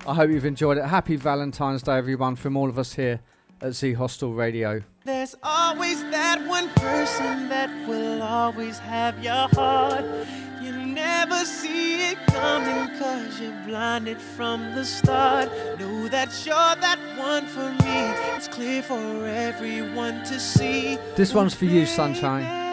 I 0.06 0.14
hope 0.14 0.30
you've 0.30 0.44
enjoyed 0.44 0.78
it. 0.78 0.84
Happy 0.84 1.16
Valentine's 1.16 1.82
Day, 1.82 1.98
everyone, 1.98 2.36
from 2.36 2.58
all 2.58 2.68
of 2.68 2.78
us 2.78 2.92
here 2.92 3.22
at 3.62 3.72
Z 3.76 3.94
Hostel 3.94 4.34
Radio. 4.34 4.84
There's 5.06 5.38
always 5.42 6.02
that 6.12 6.46
one 6.50 6.68
person 6.72 7.48
that 7.48 7.70
will 7.88 8.22
always 8.22 8.78
have 8.80 9.24
your 9.24 9.48
heart. 9.54 10.04
You 10.62 10.74
never 10.74 11.46
see 11.46 12.12
it 12.12 12.18
coming 12.28 12.92
because 12.92 13.40
you're 13.40 13.64
blinded 13.66 14.20
from 14.20 14.76
the 14.76 14.84
start. 14.84 15.50
Know 15.80 16.10
that 16.10 16.46
you're 16.46 16.56
that 16.56 17.00
one 17.18 17.46
for 17.48 17.72
me. 17.86 18.36
It's 18.36 18.50
clear 18.50 18.84
for 18.84 19.26
everyone 19.26 20.26
to 20.26 20.42
see. 20.42 20.98
This 21.16 21.34
one's 21.34 21.54
for 21.54 21.64
you, 21.64 21.86
Sunshine. 21.86 22.67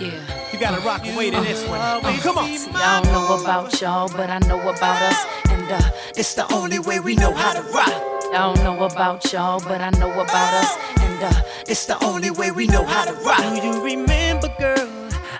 Yeah. 0.00 0.52
You 0.52 0.58
gotta 0.60 0.80
rock 0.82 1.06
away 1.06 1.30
to 1.30 1.40
this 1.40 1.66
one. 1.68 1.80
Oh, 1.80 2.20
come 2.22 2.38
on. 2.38 2.50
Y'all 2.52 3.04
know 3.04 3.40
about 3.40 3.80
y'all, 3.80 4.08
but 4.08 4.30
I 4.30 4.38
know 4.40 4.60
about 4.60 5.02
us. 5.02 5.26
And 5.50 5.70
uh, 5.70 5.90
it's 6.16 6.34
the 6.34 6.50
only 6.52 6.78
way 6.78 7.00
we 7.00 7.14
know 7.16 7.32
how 7.32 7.52
to 7.52 7.62
rock. 7.72 7.92
Y'all 8.32 8.54
know 8.56 8.84
about 8.84 9.32
y'all, 9.32 9.60
but 9.60 9.80
I 9.80 9.90
know 9.98 10.12
about 10.12 10.54
us. 10.54 10.76
And 11.00 11.22
uh, 11.24 11.42
it's 11.66 11.86
the 11.86 12.02
only 12.04 12.30
way 12.30 12.50
we 12.50 12.66
know 12.66 12.84
how 12.84 13.04
to 13.04 13.12
rock. 13.24 13.38
Do 13.38 13.66
you 13.66 13.82
remember, 13.82 14.48
girl? 14.58 14.88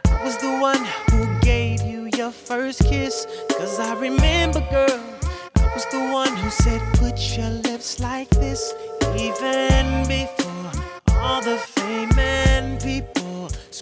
I 0.06 0.24
was 0.24 0.36
the 0.38 0.58
one 0.58 0.84
who 1.10 1.40
gave 1.40 1.82
you 1.82 2.08
your 2.16 2.30
first 2.30 2.84
kiss. 2.84 3.26
Cause 3.58 3.78
I 3.78 3.94
remember, 3.94 4.60
girl. 4.70 5.00
I 5.56 5.70
was 5.74 5.86
the 5.86 6.00
one 6.12 6.34
who 6.36 6.50
said, 6.50 6.80
put 6.94 7.18
your 7.36 7.50
lips 7.50 8.00
like 8.00 8.30
this. 8.30 8.72
Even 9.16 10.06
before 10.08 10.72
all 11.20 11.40
the 11.40 11.58
fame 11.58 12.18
and 12.18 12.80
people 12.80 13.15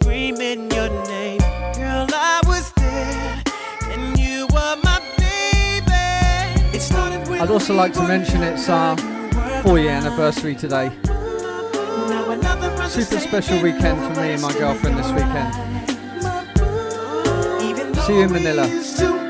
screaming 0.05 0.71
your 0.71 0.91
name. 1.07 1.41
Girl, 1.73 2.07
I 2.13 2.41
was 2.45 2.71
there, 2.73 3.43
and 3.91 4.19
you 4.19 4.47
were 4.53 4.77
my 4.85 5.01
baby. 5.17 5.95
I'd 7.41 7.51
also 7.51 7.75
like 7.75 7.95
to 7.95 8.07
mention 8.07 8.43
it's 8.43 8.69
our 8.69 8.99
four 9.63 9.79
year 9.79 9.93
anniversary 9.93 10.55
today. 10.55 10.91
Super 12.89 13.19
special 13.19 13.63
weekend 13.63 13.99
for 14.05 14.21
me 14.21 14.33
and 14.33 14.43
my 14.43 14.53
girlfriend 14.53 14.99
this 14.99 15.11
weekend. 15.11 15.55
See 18.05 18.17
you 18.17 18.25
in 18.25 18.33
Manila. 18.33 19.24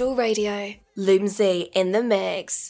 Hostel 0.00 0.16
Radio. 0.16 0.76
Loom 0.96 1.28
Z 1.28 1.68
in 1.74 1.92
the 1.92 2.02
mix. 2.02 2.69